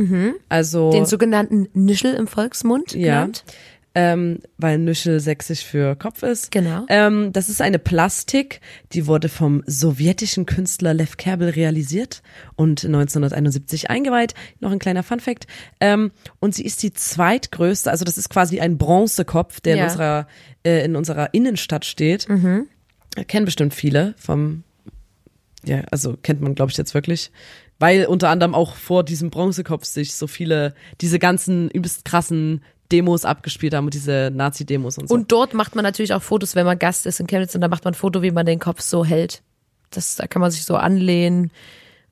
[0.48, 3.44] Also, Den sogenannten Nischel im Volksmund ja, genannt.
[3.94, 6.50] Ähm, weil Nüschel sächsisch für Kopf ist.
[6.50, 6.84] Genau.
[6.88, 8.60] Ähm, das ist eine Plastik,
[8.92, 12.22] die wurde vom sowjetischen Künstler Lev Kerbel realisiert
[12.56, 14.34] und 1971 eingeweiht.
[14.60, 15.46] Noch ein kleiner Funfact.
[15.80, 19.84] Ähm, und sie ist die zweitgrößte, also das ist quasi ein Bronzekopf, der in Ja.
[19.86, 20.26] unserer
[20.66, 22.26] äh, in unserer Innenstadt steht.
[23.28, 24.64] Kennen bestimmt viele vom,
[25.64, 27.30] ja, also kennt man glaube ich jetzt wirklich.
[27.78, 32.62] Weil unter anderem auch vor diesem Bronzekopf sich so viele, diese ganzen übelst krassen
[32.94, 35.14] Demos abgespielt haben und diese Nazi-Demos und so.
[35.14, 37.66] Und dort macht man natürlich auch Fotos, wenn man Gast ist in Chemnitz und da
[37.66, 39.42] macht man ein Foto, wie man den Kopf so hält.
[39.90, 41.50] Das, da kann man sich so anlehnen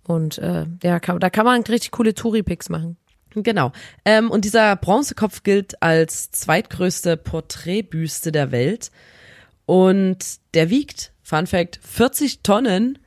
[0.02, 2.96] und äh, ja, kann, da kann man richtig coole Touri-Pics machen.
[3.34, 3.70] Genau.
[4.04, 8.90] Ähm, und dieser Bronzekopf gilt als zweitgrößte Porträtbüste der Welt.
[9.66, 10.18] Und
[10.54, 12.98] der wiegt, Fun Fact, 40 Tonnen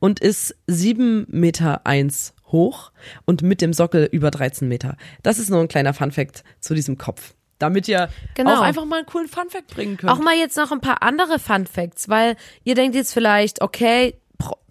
[0.00, 2.92] und ist 7 Meter eins hoch
[3.24, 4.96] und mit dem Sockel über 13 Meter.
[5.22, 7.34] Das ist nur ein kleiner Fun Fact zu diesem Kopf.
[7.58, 8.56] Damit ihr Genau.
[8.56, 10.12] auch einfach mal einen coolen Fun Fact bringen könnt.
[10.12, 14.16] Auch mal jetzt noch ein paar andere Fun Facts, weil ihr denkt jetzt vielleicht, okay,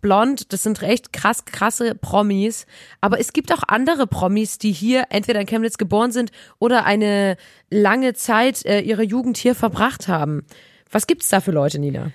[0.02, 2.66] blond, das sind recht krass, krasse Promis,
[3.00, 7.38] aber es gibt auch andere Promis, die hier entweder in Chemnitz geboren sind oder eine
[7.70, 10.46] lange Zeit äh, ihre Jugend hier verbracht haben.
[10.90, 12.12] Was gibt's da für Leute, Nina?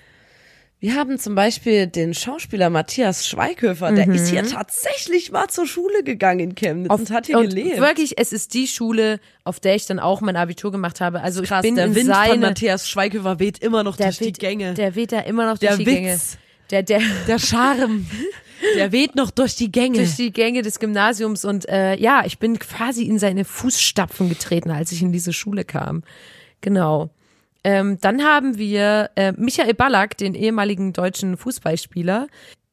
[0.79, 6.03] Wir haben zum Beispiel den Schauspieler Matthias Schweighöfer, der ist hier tatsächlich mal zur Schule
[6.03, 7.79] gegangen in Chemnitz und hat hier und gelebt.
[7.79, 11.21] Wirklich, es ist die Schule, auf der ich dann auch mein Abitur gemacht habe.
[11.21, 14.19] Also Krass, ich bin der in Wind von seine, Matthias Schweighöfer weht immer noch durch
[14.19, 14.75] die weht, Gänge.
[14.75, 16.13] Der weht da immer noch Der durch die Gänge.
[16.13, 16.37] Witz.
[16.69, 18.05] Der, der, Der Charme,
[18.75, 19.97] der weht noch durch die Gänge.
[19.97, 24.69] durch die Gänge des Gymnasiums und äh, ja, ich bin quasi in seine Fußstapfen getreten,
[24.69, 26.03] als ich in diese Schule kam.
[26.61, 27.09] Genau.
[27.63, 32.27] Ähm, dann haben wir äh, Michael Ballack, den ehemaligen deutschen Fußballspieler,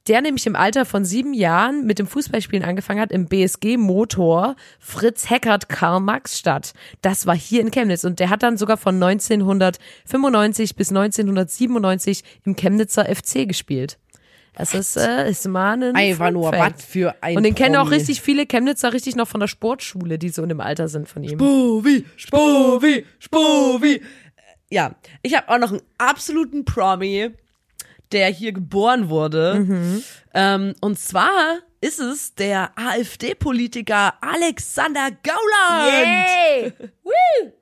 [0.07, 4.55] der nämlich im Alter von sieben Jahren mit dem Fußballspielen angefangen hat im BSG Motor
[4.79, 6.75] Fritz Heckert Karl Marx Stadt.
[7.01, 12.55] Das war hier in Chemnitz und der hat dann sogar von 1995 bis 1997 im
[12.55, 13.99] Chemnitzer FC gespielt.
[14.57, 17.91] Das ist, äh, ist mal ein Einfach nur was für ein Und den kennen auch
[17.91, 21.25] richtig viele Chemnitzer richtig noch von der Sportschule, die so in dem Alter sind von
[21.25, 21.39] ihm.
[21.39, 24.01] Spovi, Spovi, Spovi.
[24.75, 27.31] Ja, ich habe auch noch einen absoluten Promi,
[28.11, 30.03] der hier geboren wurde.
[30.35, 35.93] Ähm, und zwar ist es der AfD-Politiker Alexander Gauland.
[35.93, 36.73] Yay!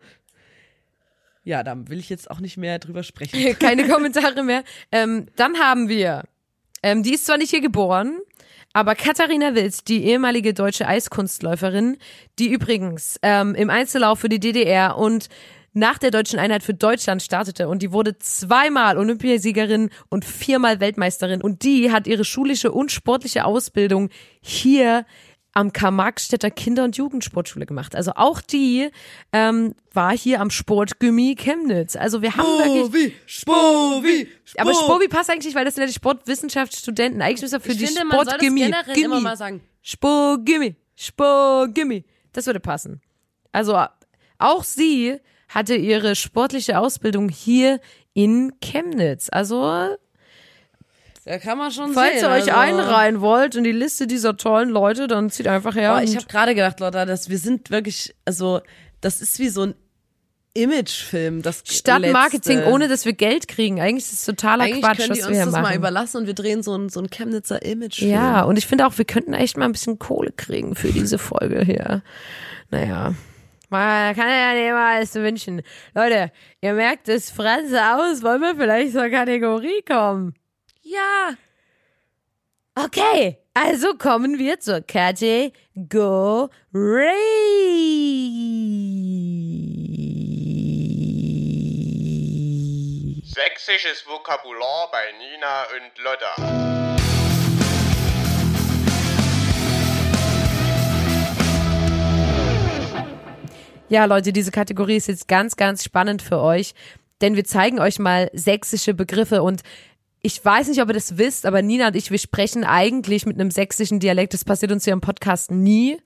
[1.45, 3.59] Ja, da will ich jetzt auch nicht mehr drüber sprechen.
[3.59, 4.63] Keine Kommentare mehr.
[4.93, 6.23] Ähm, dann haben wir,
[6.85, 8.21] ähm, die ist zwar nicht hier geboren,
[8.73, 11.99] aber Katharina Wild, die ehemalige deutsche Eiskunstläuferin,
[12.39, 15.29] die übrigens ähm, im Einzellauf für die DDR und
[15.73, 21.41] nach der deutschen Einheit für Deutschland startete und die wurde zweimal Olympiasiegerin und viermal Weltmeisterin
[21.41, 24.11] und die hat ihre schulische und sportliche Ausbildung
[24.41, 25.07] hier
[25.55, 27.95] am Karl-Marx-Städter Kinder- und Jugendsportschule gemacht.
[27.95, 28.89] Also auch die
[29.33, 31.95] ähm, war hier am Sportgymmi Chemnitz.
[31.95, 35.89] Also wir haben wirklich Spovi, Spovi, aber Spovi passt eigentlich nicht, weil das sind ja
[35.89, 37.21] die Sportwissenschaftsstudenten.
[37.21, 38.61] Eigentlich müssen wir für Ich die finde, man soll das Sportgymmi.
[38.61, 39.61] generell immer mal sagen.
[39.83, 40.75] Sportgymmi.
[40.97, 42.05] Sportgymmi.
[42.33, 43.03] Das würde passen.
[43.53, 43.79] Also
[44.39, 45.19] auch sie
[45.55, 47.81] hatte ihre sportliche Ausbildung hier
[48.15, 49.29] in Chemnitz.
[49.31, 49.97] Also,
[51.25, 52.25] Da kann man schon falls sehen.
[52.25, 52.81] ihr euch also.
[52.81, 55.95] einreihen wollt in die Liste dieser tollen Leute, dann zieht einfach her.
[55.95, 58.61] Boah, ich habe gerade gedacht, Lotta, dass wir sind wirklich, also
[59.01, 59.75] das ist wie so ein
[60.55, 61.41] Imagefilm.
[61.41, 62.73] Das Stadtmarketing, letzte.
[62.73, 63.81] ohne dass wir Geld kriegen.
[63.81, 65.63] Eigentlich ist es totaler Eigentlich Quatsch, können was die wir uns hier das machen.
[65.63, 68.11] mal überlassen und wir drehen so ein, so ein Chemnitzer Imagefilm.
[68.11, 71.17] Ja, und ich finde auch, wir könnten echt mal ein bisschen Kohle kriegen für diese
[71.19, 72.03] Folge hier.
[72.71, 73.15] Naja.
[73.73, 75.63] Man kann ja nicht mal alles wünschen.
[75.95, 80.35] Leute, ihr merkt es, Franz aus, wollen wir vielleicht zur Kategorie kommen?
[80.83, 81.33] Ja.
[82.75, 85.55] Okay, also kommen wir zur Kategorie.
[93.25, 97.02] Sächsisches Vokabular bei Nina und Lotta.
[103.93, 106.73] Ja, Leute, diese Kategorie ist jetzt ganz, ganz spannend für euch,
[107.21, 109.61] denn wir zeigen euch mal sächsische Begriffe und
[110.23, 113.39] ich weiß nicht, ob ihr das wisst, aber Nina und ich, wir sprechen eigentlich mit
[113.39, 114.33] einem sächsischen Dialekt.
[114.33, 115.99] Das passiert uns hier im Podcast nie.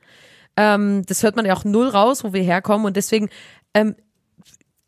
[0.57, 3.29] Ähm, das hört man ja auch null raus, wo wir herkommen und deswegen
[3.73, 3.95] ähm,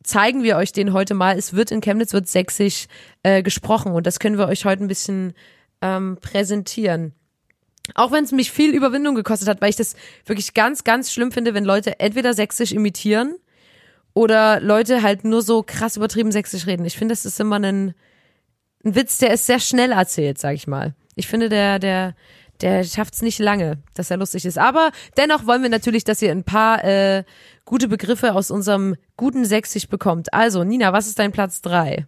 [0.02, 1.38] zeigen wir euch den heute mal.
[1.38, 2.88] Es wird in Chemnitz wird sächsisch
[3.22, 5.34] äh, gesprochen und das können wir euch heute ein bisschen
[5.82, 7.14] ähm, präsentieren.
[7.94, 11.32] Auch wenn es mich viel Überwindung gekostet hat, weil ich das wirklich ganz, ganz schlimm
[11.32, 13.36] finde, wenn Leute entweder sächsisch imitieren
[14.14, 16.84] oder Leute halt nur so krass übertrieben sächsisch reden.
[16.84, 17.94] Ich finde, das ist immer ein,
[18.84, 20.94] ein Witz, der ist sehr schnell erzählt, sag ich mal.
[21.14, 22.14] Ich finde, der, der,
[22.60, 24.58] der schafft es nicht lange, dass er lustig ist.
[24.58, 27.24] Aber dennoch wollen wir natürlich, dass ihr ein paar äh,
[27.64, 30.32] gute Begriffe aus unserem guten Sächsisch bekommt.
[30.32, 32.06] Also, Nina, was ist dein Platz drei?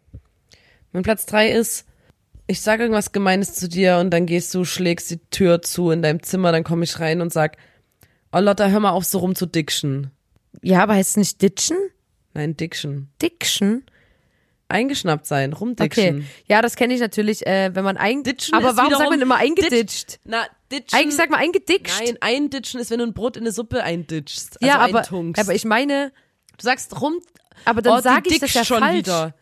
[0.92, 1.86] Mein Platz drei ist,
[2.50, 6.02] ich sage irgendwas Gemeines zu dir und dann gehst du, schlägst die Tür zu in
[6.02, 7.56] deinem Zimmer, dann komme ich rein und sag,
[8.32, 10.10] oh Lotta, hör mal auf, so rum zu diction.
[10.60, 11.76] Ja, aber heißt es nicht Ditchen?
[12.34, 13.08] Nein, diction.
[13.22, 13.84] Diction?
[14.68, 16.18] Eingeschnappt sein, rumdiction.
[16.18, 16.24] Okay.
[16.46, 18.22] Ja, das kenne ich natürlich, äh, wenn man ein.
[18.22, 20.20] Ditchen aber warum sagt man immer eingeditscht?
[20.24, 20.96] Na, ditchen.
[20.96, 22.00] Eigentlich sagt man eingeditscht.
[22.04, 24.62] Nein, einditschen ist, wenn du ein Brot in eine Suppe einditschst.
[24.62, 25.40] Also ja, aber, eintunkst.
[25.40, 26.12] aber ich meine,
[26.56, 27.20] du sagst rum,
[27.64, 28.98] aber dann oh, sage ich das ja schon falsch.
[28.98, 29.34] wieder.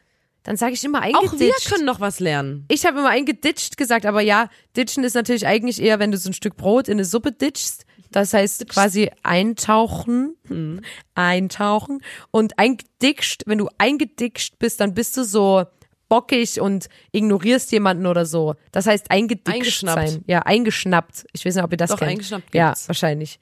[0.44, 1.68] Dann sage ich immer Auch wir eingeditscht.
[1.70, 2.64] können noch was lernen.
[2.68, 6.30] ich habe immer eingeditscht gesagt, aber ja, ditchen ist natürlich eigentlich eher, wenn du so
[6.30, 7.84] ein Stück Brot in eine Suppe ditchst.
[8.10, 10.80] Das heißt quasi eintauchen, Hm.
[11.14, 15.64] eintauchen und eingeditscht, wenn du eingeditscht bist, dann bist du so
[16.08, 18.54] bockig und ignorierst jemanden oder so.
[18.72, 20.08] Das heißt eingeditscht Eingeschnappt.
[20.08, 20.24] sein.
[20.26, 21.26] Ja, eingeschnappt.
[21.32, 22.12] Ich weiß nicht, ob ihr das Doch, kennt.
[22.12, 22.88] eingeschnappt Ja, gibt's.
[22.88, 23.38] wahrscheinlich.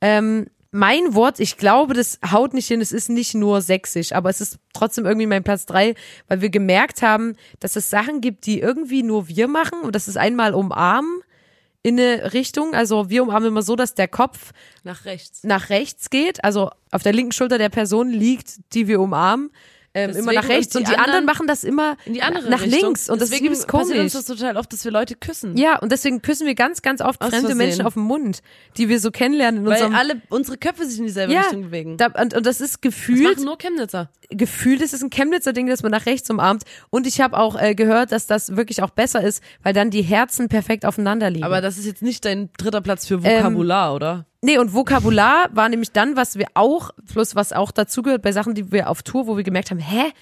[0.00, 4.28] Ähm, mein Wort, ich glaube, das haut nicht hin, es ist nicht nur sächsisch, aber
[4.28, 5.94] es ist trotzdem irgendwie mein Platz drei,
[6.26, 10.08] weil wir gemerkt haben, dass es Sachen gibt, die irgendwie nur wir machen und das
[10.08, 11.22] ist einmal umarmen
[11.82, 14.52] in eine Richtung, also wir umarmen immer so, dass der Kopf
[14.84, 15.42] Nach rechts.
[15.44, 19.50] nach rechts geht, also auf der linken Schulter der Person liegt, die wir umarmen,
[19.98, 22.48] ähm, immer Deswegen nach rechts und die anderen, anderen machen das immer In die andere
[22.48, 22.80] nach Richtung.
[22.80, 24.14] links und das ist Deswegen übelst passiert komisch.
[24.14, 25.56] uns das total oft, dass wir Leute küssen.
[25.56, 27.58] Ja, und deswegen küssen wir ganz, ganz oft Aus fremde Versehen.
[27.58, 28.40] Menschen auf den Mund,
[28.76, 31.62] die wir so kennenlernen in Weil unserem alle unsere Köpfe sich in dieselbe ja, Richtung
[31.62, 31.96] bewegen.
[31.96, 34.10] Da, und, und das ist das gefühlt, machen nur Chemnitzer.
[34.30, 36.62] gefühlt ist es ein Chemnitzer Ding, dass man nach rechts umarmt.
[36.90, 40.02] Und ich habe auch äh, gehört, dass das wirklich auch besser ist, weil dann die
[40.02, 41.44] Herzen perfekt aufeinander liegen.
[41.44, 44.26] Aber das ist jetzt nicht dein dritter Platz für Ähm, Vokabular, oder?
[44.42, 48.54] Nee, und Vokabular war nämlich dann, was wir auch, plus was auch dazugehört bei Sachen,
[48.54, 50.12] die wir auf Tour, wo wir gemerkt haben, hä?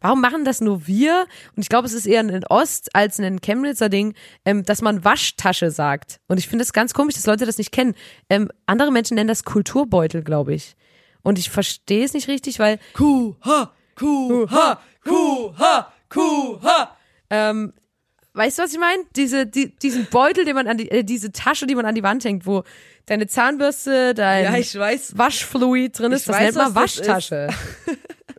[0.00, 1.24] Warum machen das nur wir?
[1.56, 4.12] Und ich glaube, es ist eher ein Ost als ein Chemnitzer Ding,
[4.44, 6.20] ähm, dass man Waschtasche sagt.
[6.28, 7.94] Und ich finde es ganz komisch, dass Leute das nicht kennen.
[8.28, 10.76] Ähm, andere Menschen nennen das Kulturbeutel, glaube ich.
[11.22, 16.96] Und ich verstehe es nicht richtig, weil Kuh, ha, Kuh, ha, Kuh, ha, Kuh, ha.
[17.30, 17.72] Ähm,
[18.34, 19.02] weißt du, was ich meine?
[19.16, 22.02] Diese, die, diesen Beutel, den man an die, äh, diese Tasche, die man an die
[22.02, 22.64] Wand hängt, wo
[23.06, 25.16] deine Zahnbürste, dein Ja, ich weiß.
[25.16, 27.48] Waschfluid drin ist, Ich das weiß, nennt man was das Waschtasche.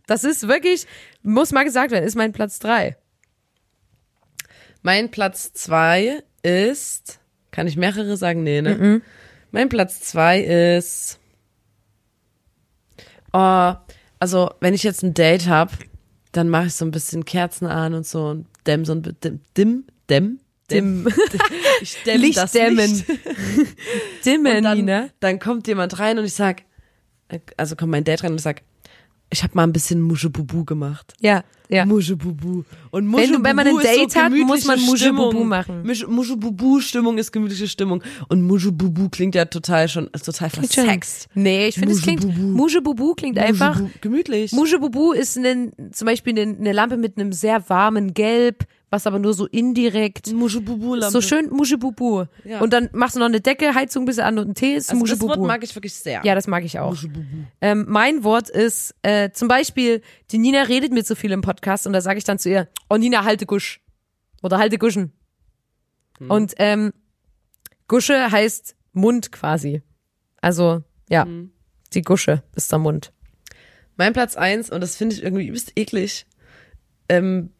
[0.07, 0.85] Das ist wirklich,
[1.23, 2.95] muss mal gesagt werden, ist mein Platz drei.
[4.83, 7.19] Mein Platz zwei ist,
[7.49, 8.43] kann ich mehrere sagen?
[8.43, 8.75] Nee, ne?
[8.75, 9.01] Mhm.
[9.49, 11.17] Mein Platz zwei ist,
[13.33, 13.73] oh,
[14.19, 15.71] also wenn ich jetzt ein Date hab,
[16.33, 19.41] dann mache ich so ein bisschen Kerzen an und so und dämm so ein bisschen,
[19.57, 20.39] dim, dämm,
[20.72, 21.07] Dim,
[21.82, 22.91] ich dämm das Lichtdämmen.
[22.91, 23.05] Licht.
[24.26, 25.09] Dimmen, Und dann, Nina.
[25.20, 26.63] dann kommt jemand rein und ich sag,
[27.55, 28.63] also kommt mein Date rein und ich sag,
[29.32, 31.13] ich habe mal ein bisschen Muschebubu gemacht.
[31.19, 31.86] Ja, ja.
[31.86, 32.63] Muschebubu.
[32.91, 35.47] Und Wenn du- wenn man ein Muschebubu Date so hat, muss man Muschebubu Stimmung.
[35.47, 35.84] machen.
[35.84, 38.03] Misch- Muschebubu-Stimmung ist gemütliche Stimmung.
[38.30, 41.28] Und Muschebubu klingt ja total schon, ist total versext.
[41.34, 42.47] Nee, ich finde, es klingt, Muschebubu.
[42.57, 44.51] Muschebubu klingt einfach, Muschebubu- Gemütlich.
[44.51, 48.65] Muschebubu ist ein, zum Beispiel eine, eine Lampe mit einem sehr warmen Gelb,
[48.95, 51.11] was aber nur so indirekt Muschibubu-Lampe.
[51.11, 52.25] so schön Muschibubu.
[52.45, 52.61] Ja.
[52.61, 54.89] Und dann machst du noch eine Decke, Heizung ein bisschen an und einen Tee ist
[54.91, 55.19] Also das.
[55.21, 56.21] Wort mag ich wirklich sehr.
[56.23, 56.95] Ja, das mag ich auch.
[57.61, 61.85] Ähm, mein Wort ist äh, zum Beispiel, die Nina redet mir zu viel im Podcast
[61.85, 63.81] und da sage ich dann zu ihr, oh Nina, halte Gusch.
[64.41, 65.11] Oder halte Guschen.
[66.19, 66.31] Hm.
[66.31, 66.93] Und ähm,
[67.87, 69.81] Gusche heißt Mund quasi.
[70.41, 71.51] Also, ja, Hm.
[71.93, 73.11] die Gusche ist der Mund.
[73.97, 76.25] Mein Platz eins und das finde ich irgendwie übelst eklig.
[77.09, 77.51] Ähm,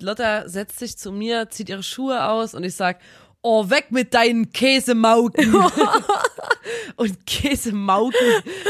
[0.00, 2.98] Lotta setzt sich zu mir, zieht ihre Schuhe aus und ich sag,
[3.42, 5.54] oh, weg mit deinen Käsemauken.
[6.96, 8.18] und Käsemauken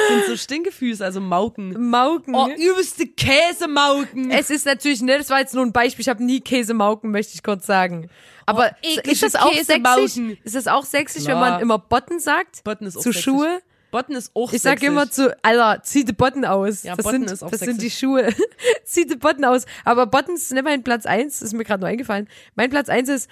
[0.08, 1.90] sind so Stinkefüße, also Mauken.
[1.90, 2.34] Mauken.
[2.34, 4.30] Oh, übelste Käsemauken.
[4.30, 7.34] es ist natürlich, ne, das war jetzt nur ein Beispiel, ich habe nie Käsemauken, möchte
[7.34, 8.08] ich kurz sagen.
[8.46, 10.38] Aber Oh, ist das auch sächsisch?
[10.42, 12.64] Ist das auch sächsisch, wenn man immer Botten sagt?
[12.64, 13.24] Botten ist auch Zu sächsisch.
[13.24, 13.62] Schuhe?
[13.92, 14.88] Botten ist auch Ich sag sächsisch.
[14.88, 16.82] immer zu, Alter, zieh die Botten aus.
[16.82, 18.00] Ja, das Botten sind, ist auch das sind die sächsisch.
[18.00, 18.28] Schuhe.
[18.84, 19.64] zieh die Botten aus.
[19.84, 21.40] Aber Botten ist nicht mein Platz eins.
[21.42, 22.26] ist mir gerade nur eingefallen.
[22.56, 23.30] Mein Platz eins ist,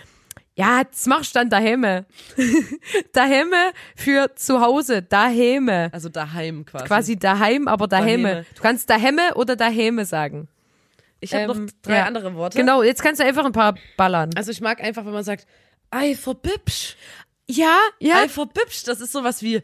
[0.54, 2.04] ja, das machst du dann daheim.
[3.12, 3.52] daheim
[3.96, 5.02] für zu Hause.
[5.02, 5.68] Daheim.
[5.92, 6.84] Also daheim quasi.
[6.86, 8.22] Quasi daheim, aber daheim.
[8.22, 8.44] Daheim.
[8.54, 10.48] Du kannst daheim oder daheim sagen.
[11.20, 12.04] Ich habe Ähm, noch drei ja.
[12.04, 12.56] andere Worte.
[12.58, 14.30] Genau, jetzt kannst du einfach ein paar ballern.
[14.36, 15.46] Also ich mag einfach, wenn man sagt,
[15.90, 16.96] ei, verbibsch.
[17.48, 18.22] Ja, ja.
[18.22, 18.84] Ei, verbibsch.
[18.84, 19.60] Das ist sowas wie,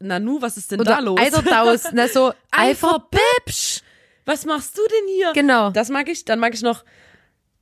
[0.00, 1.20] Nanu, was ist denn da Oder los?
[1.20, 1.84] Eiderdaus.
[1.92, 2.88] Na, so, Ei, Eifer.
[3.10, 3.82] verbibsch.
[4.24, 5.32] Was machst du denn hier?
[5.32, 5.70] Genau.
[5.70, 6.24] Das mag ich.
[6.24, 6.84] Dann mag ich noch,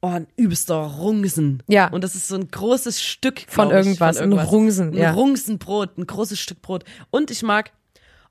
[0.00, 1.62] oh, ein übelster Rungsen.
[1.68, 1.88] Ja.
[1.88, 5.12] Und das ist so ein großes Stück Von glaub ich, irgendwas, ein Rungsen, Ein ja.
[5.12, 6.84] Rungsenbrot, ein großes Stück Brot.
[7.10, 7.72] Und ich mag,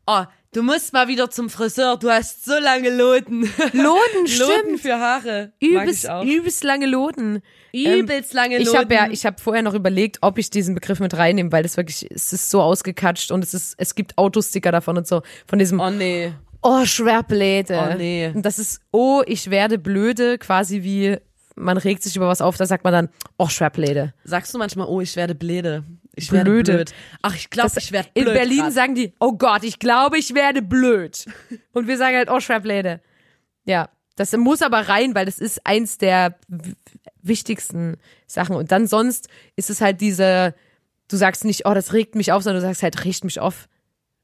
[0.08, 0.24] oh,
[0.54, 1.97] du musst mal wieder zum Friseur.
[1.97, 3.41] Du hast so lange Loten.
[3.41, 4.80] Loden, Loten stimmt.
[4.82, 5.51] für Haare.
[5.62, 6.24] mag Übelst, ich auch.
[6.24, 7.41] übelst lange Loden.
[7.74, 8.70] Übelst lange Loten.
[8.70, 11.64] Ich habe ja, ich habe vorher noch überlegt, ob ich diesen Begriff mit reinnehme, weil
[11.64, 15.22] das wirklich, es ist so ausgekatscht und es ist, es gibt Autosticker davon und so,
[15.47, 16.32] von diesem, Oh nee.
[16.62, 17.89] oh, Schwerblöde.
[17.91, 18.32] Oh, nee.
[18.34, 21.18] Und das ist, oh, ich werde blöde, quasi wie,
[21.56, 24.14] man regt sich über was auf, da sagt man dann, oh, Schwerblöde.
[24.24, 25.84] Sagst du manchmal, oh, ich werde blöde.
[26.16, 26.74] Ich werde Blöde.
[26.74, 26.93] blöd.
[27.22, 28.36] Ach, ich glaube, ich werde In blöd.
[28.36, 28.74] Berlin grad.
[28.74, 31.26] sagen die, oh Gott, ich glaube, ich werde blöd.
[31.74, 33.01] Und wir sagen halt, oh, Schwerblöde.
[33.66, 36.38] Ja, das muss aber rein, weil das ist eins der
[37.22, 37.97] wichtigsten
[38.28, 38.55] Sachen.
[38.55, 40.53] Und dann sonst ist es halt diese,
[41.07, 43.68] du sagst nicht, oh, das regt mich auf, sondern du sagst halt, regt mich auf.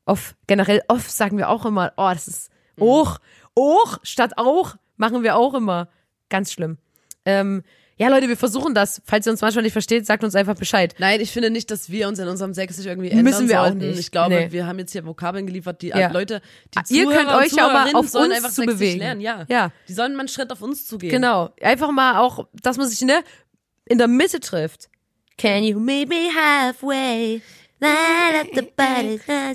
[0.05, 0.35] Auf.
[0.47, 3.19] Generell off sagen wir auch immer, oh, das ist auch,
[3.55, 5.89] auch statt auch machen wir auch immer.
[6.29, 6.77] Ganz schlimm.
[7.25, 7.63] Ähm,
[7.99, 9.01] ja, Leute, wir versuchen das.
[9.05, 10.95] Falls ihr uns manchmal nicht versteht, sagt uns einfach Bescheid.
[10.99, 13.65] Nein, ich finde nicht, dass wir uns in unserem Sächsisch irgendwie ändern Müssen wir auch
[13.65, 13.79] sollten.
[13.79, 13.99] nicht.
[13.99, 14.51] Ich glaube, Nee.
[14.51, 16.09] wir haben jetzt hier Vokabeln geliefert, die Ja.
[16.11, 16.41] Leute,
[16.87, 18.99] die Ihr Zuhörer könnt euch auch Zuhörerinnen auf sollen uns einfach zu bewegen.
[18.99, 19.21] lernen.
[19.21, 19.45] Ja.
[19.49, 19.71] Ja.
[19.87, 21.11] Die sollen mal einen Schritt auf uns zugehen.
[21.11, 21.49] Genau.
[21.61, 23.21] Einfach mal auch, dass man sich, ne,
[23.85, 24.89] in der Mitte trifft.
[25.37, 27.41] Can you Meet me halfway.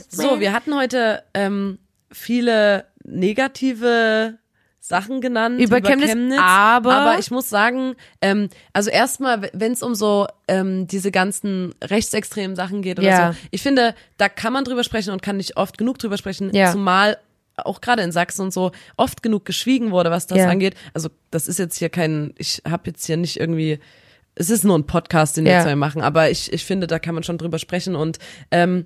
[0.08, 1.78] So, wir hatten heute ähm,
[2.10, 4.38] viele negative
[4.86, 9.94] Sachen genannt Über Chemnitz, aber- aber ich muss sagen, ähm, also erstmal, wenn es um
[9.94, 13.32] so ähm, diese ganzen rechtsextremen Sachen geht oder Ja.
[13.32, 16.54] so, ich finde, da kann man drüber sprechen und kann nicht oft genug drüber sprechen,
[16.54, 16.70] Ja.
[16.70, 17.16] zumal
[17.56, 20.50] auch gerade in Sachsen und so oft genug geschwiegen wurde, was das Ja.
[20.50, 20.74] angeht.
[20.92, 23.78] Also das ist jetzt hier kein, ich habe jetzt hier nicht irgendwie,
[24.34, 27.14] es ist nur ein Podcast, den wir zwei machen, aber ich, ich finde, da kann
[27.14, 28.18] man schon drüber sprechen und
[28.50, 28.84] ähm,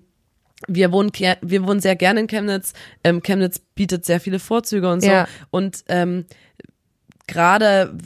[0.66, 2.72] wir wohnen, wir wohnen sehr gerne in Chemnitz.
[3.04, 5.09] Ähm, Chemnitz bietet sehr viele Vorzüge und so.
[5.11, 5.28] Ja.
[5.50, 6.24] Und ähm,
[7.26, 7.96] gerade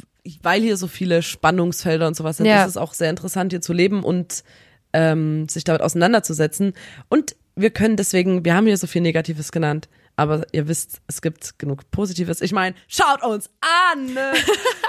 [0.43, 2.63] weil hier so viele Spannungsfelder und sowas sind, Ja.
[2.63, 4.45] ist es auch sehr interessant, hier zu leben und
[4.93, 6.75] ähm, sich damit auseinanderzusetzen.
[7.09, 11.23] Und wir können deswegen, wir haben hier so viel Negatives genannt, aber ihr wisst, es
[11.23, 12.41] gibt genug Positives.
[12.41, 14.15] Ich meine, schaut uns an!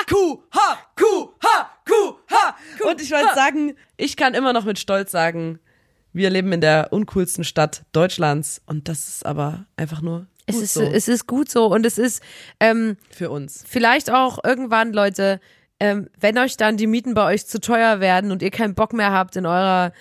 [0.08, 2.56] Q, H, Q, H, Q, H.
[2.92, 5.60] Und ich wollte sagen, ich kann immer noch mit Stolz sagen,
[6.14, 10.74] wir leben in der uncoolsten Stadt Deutschlands und das ist aber einfach nur Es ist,
[10.74, 12.22] so es ist gut so und es ist
[12.60, 13.64] ähm, für uns.
[13.68, 15.40] vielleicht auch irgendwann, Leute,
[15.80, 18.94] ähm, wenn euch dann die Mieten bei euch zu teuer werden und ihr keinen Bock
[18.94, 19.92] mehr habt, in eurer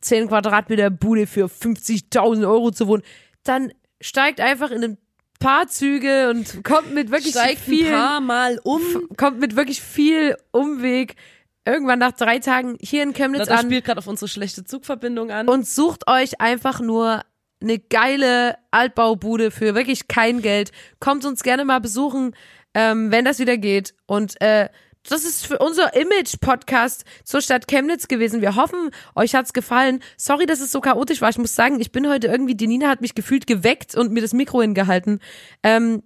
[0.00, 3.02] 10 Quadratmeter Bude für 50.000 Euro zu wohnen,
[3.42, 4.98] dann steigt einfach in ein
[5.38, 8.80] paar Züge und kommt mit wirklich Steigt viel, ein paar Mal um.
[9.16, 11.16] kommt mit wirklich viel Umweg
[11.66, 13.66] irgendwann nach drei Tagen hier in Chemnitz Das an.
[13.66, 15.48] spielt gerade auf unsere schlechte Zugverbindung an.
[15.48, 17.22] und sucht euch einfach nur
[17.60, 20.72] eine geile Altbaubude für wirklich kein Geld.
[21.00, 22.34] Kommt uns gerne mal besuchen,
[22.74, 23.94] ähm, wenn das wieder geht.
[24.06, 24.68] Und äh,
[25.08, 28.40] das ist für unser Image-Podcast zur Stadt Chemnitz gewesen.
[28.42, 30.02] Wir hoffen, euch hat's gefallen.
[30.16, 31.30] Sorry, dass es so chaotisch war.
[31.30, 34.20] Ich muss sagen, ich bin heute irgendwie, die Nina hat mich gefühlt geweckt und mir
[34.20, 35.20] das Mikro hingehalten.
[35.62, 36.02] Ähm,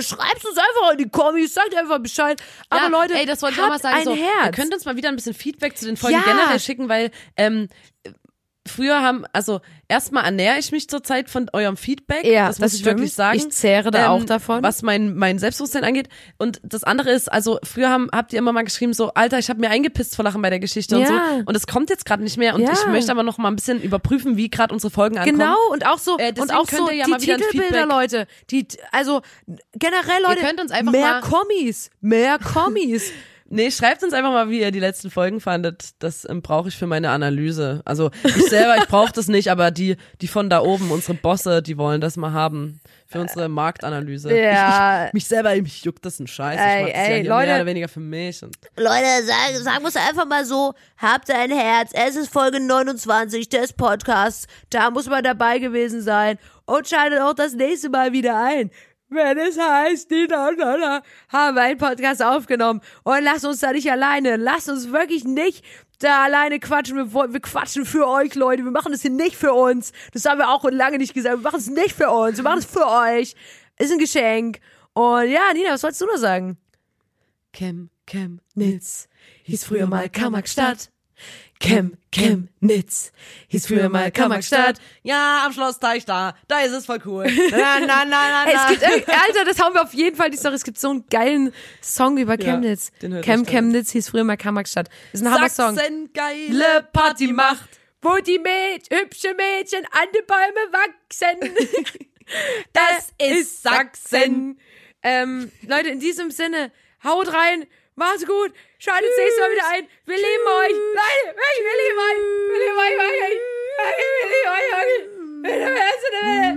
[0.00, 2.42] schreibt uns einfach in die Kommis, sagt einfach Bescheid.
[2.68, 4.04] Aber ja, Leute, ey, das wollte ich auch mal sagen.
[4.04, 4.14] so.
[4.14, 6.22] Ihr könnt uns mal wieder ein bisschen Feedback zu den Folgen Ja.
[6.24, 7.68] generell schicken, weil ähm,
[8.68, 12.24] früher haben, also erstmal ernähre ich mich zurzeit von eurem Feedback.
[12.26, 12.98] Ja, das muss das ich stimmt.
[12.98, 13.38] wirklich sagen.
[13.40, 14.62] Ähm, Ich zehre da auch davon.
[14.62, 16.08] Was mein, mein Selbstbewusstsein angeht.
[16.38, 19.48] Und das andere ist, also früher haben, habt ihr immer mal geschrieben, so, Alter, ich
[19.48, 21.08] habe mir eingepisst vor Lachen bei der Geschichte und Ja.
[21.08, 21.42] so.
[21.46, 22.54] Und es kommt jetzt gerade nicht mehr.
[22.54, 22.72] Und Ja.
[22.72, 25.38] ich möchte aber noch mal ein bisschen überprüfen, wie gerade unsere Folgen ankommen.
[25.38, 28.26] Genau, und auch so, Äh, und auch so ihr ja die Titelbilder, Leute.
[28.50, 29.22] Die, also
[29.72, 33.10] generell, Leute, könnt uns einfach mehr mal- Kommis, mehr Kommis.
[33.52, 35.90] Nee, schreibt uns einfach mal, wie ihr die letzten Folgen fandet.
[35.98, 37.82] Das ähm, brauche ich für meine Analyse.
[37.84, 41.60] Also ich selber, ich brauche das nicht, aber die, die von da oben, unsere Bosse,
[41.60, 44.32] die wollen das mal haben für unsere Marktanalyse.
[44.32, 45.02] Ja.
[45.02, 46.60] Ich, ich, mich selber, mich juckt das ein Scheiß.
[46.60, 47.46] Ey, ich mach ey, ja Leute.
[47.46, 48.40] mehr oder weniger für mich.
[48.44, 52.60] Und Leute, sagen, sagen wir es einfach mal so, habt ein Herz, es ist Folge
[52.60, 58.12] 29 des Podcasts, Da muss man dabei gewesen sein und schaltet auch das nächste Mal
[58.12, 58.70] wieder ein.
[59.10, 62.80] Wenn es heißt, die da, da, da, haben wir einen Podcast aufgenommen.
[63.02, 64.36] Und lasst uns da nicht alleine.
[64.36, 65.64] Lasst uns wirklich nicht
[65.98, 66.96] da alleine quatschen.
[66.96, 68.62] Wir, wir quatschen für euch, Leute.
[68.62, 69.92] Wir machen das hier nicht für uns.
[70.12, 71.38] Das haben wir auch lange nicht gesagt.
[71.38, 72.36] Wir machen es nicht für uns.
[72.36, 73.34] Wir machen es für euch.
[73.78, 74.60] Ist ein Geschenk.
[74.92, 76.56] Und ja, Nina, was wolltest du noch sagen?
[77.52, 79.08] Chem, Chem, Nitz
[79.42, 80.90] hieß früher mal Kammerstadt.
[81.62, 83.12] Chem, Chem, Nitz
[83.48, 84.78] hieß früher mal Kammerstadt.
[85.02, 86.34] Ja, am Schlossteich da.
[86.48, 87.26] Da ist es voll cool.
[87.50, 88.50] Na, na, na, na, na.
[88.50, 90.54] es gibt, irg- Alter, das haben wir auf jeden Fall die Story.
[90.54, 91.52] Es gibt so einen geilen
[91.82, 92.90] Song über Chemnitz.
[93.02, 93.44] den hört Chem.
[93.44, 94.88] Chemnitz hieß früher mal Kammerstadt.
[95.12, 95.76] Ist ein Hammer-Song.
[96.14, 97.68] Geile Party macht.
[98.00, 101.54] Wo die Mäd hübsche Mädchen an den Bäume wachsen.
[102.72, 104.58] Das ist Sachsen.
[105.02, 106.70] Ähm, Leute, in diesem Sinne,
[107.02, 107.66] haut rein,
[108.00, 108.52] Macht's gut.
[108.78, 109.86] Schaltet nächstes Mal wieder ein.
[110.06, 110.26] Wir Tschüss.
[110.26, 110.72] lieben euch.
[110.72, 112.18] Leute, wirklich, wir lieben euch.
[112.48, 113.36] Wir lieben euch wirklich.
[113.76, 115.04] Wir lieben euch wirklich.
[115.42, 116.56] Mit dem Herzen der Welt.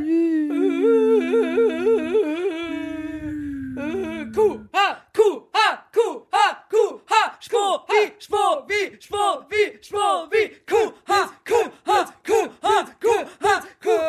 [4.33, 10.27] Kuh, ha, Kuh, ha, Kuh, ha, Kuh, ha, Spo, wie, Spo, wie, Spo, wie, Spo,
[10.31, 13.99] wie, Kuh, ha, Kuh, ha, Kuh, ha, Kuh, ha, Kuh.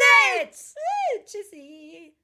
[0.00, 0.74] Netz.
[1.24, 2.23] Tschüssi.